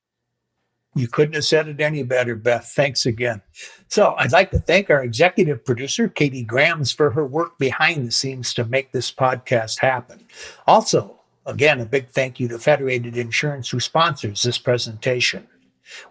You 0.96 1.08
couldn't 1.08 1.36
have 1.36 1.46
said 1.46 1.68
it 1.68 1.82
any 1.82 2.04
better, 2.04 2.36
Beth. 2.36 2.72
Thanks 2.76 3.06
again. 3.06 3.42
So, 3.88 4.16
I'd 4.18 4.32
like 4.32 4.52
to 4.52 4.60
thank 4.60 4.90
our 4.90 5.04
executive 5.04 5.66
producer, 5.66 6.08
Katie 6.08 6.44
Grams, 6.44 6.92
for 6.92 7.10
her 7.12 7.26
work 7.26 7.58
behind 7.58 8.08
the 8.08 8.12
scenes 8.12 8.54
to 8.56 8.66
make 8.66 8.92
this 8.92 9.12
podcast 9.12 9.80
happen. 9.80 10.26
Also, 10.68 11.20
again, 11.46 11.80
a 11.80 11.86
big 11.86 12.10
thank 12.10 12.40
you 12.40 12.48
to 12.48 12.60
Federated 12.60 13.18
Insurance, 13.18 13.70
who 13.70 13.80
sponsors 13.80 14.44
this 14.44 14.58
presentation. 14.58 15.48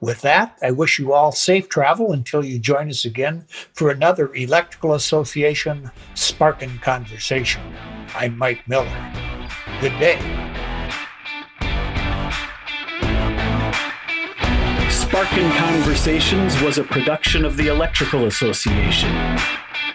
With 0.00 0.20
that, 0.22 0.58
I 0.62 0.70
wish 0.70 0.98
you 0.98 1.12
all 1.12 1.32
safe 1.32 1.68
travel 1.68 2.12
until 2.12 2.44
you 2.44 2.58
join 2.58 2.88
us 2.90 3.04
again 3.04 3.46
for 3.72 3.90
another 3.90 4.34
Electrical 4.34 4.94
Association 4.94 5.90
Sparkin 6.14 6.78
Conversation. 6.78 7.62
I'm 8.14 8.36
Mike 8.36 8.68
Miller. 8.68 9.12
Good 9.80 9.98
day. 9.98 10.41
Sparkin 15.22 15.50
Conversations 15.52 16.60
was 16.62 16.78
a 16.78 16.82
production 16.82 17.44
of 17.44 17.56
the 17.56 17.68
Electrical 17.68 18.26
Association. 18.26 19.38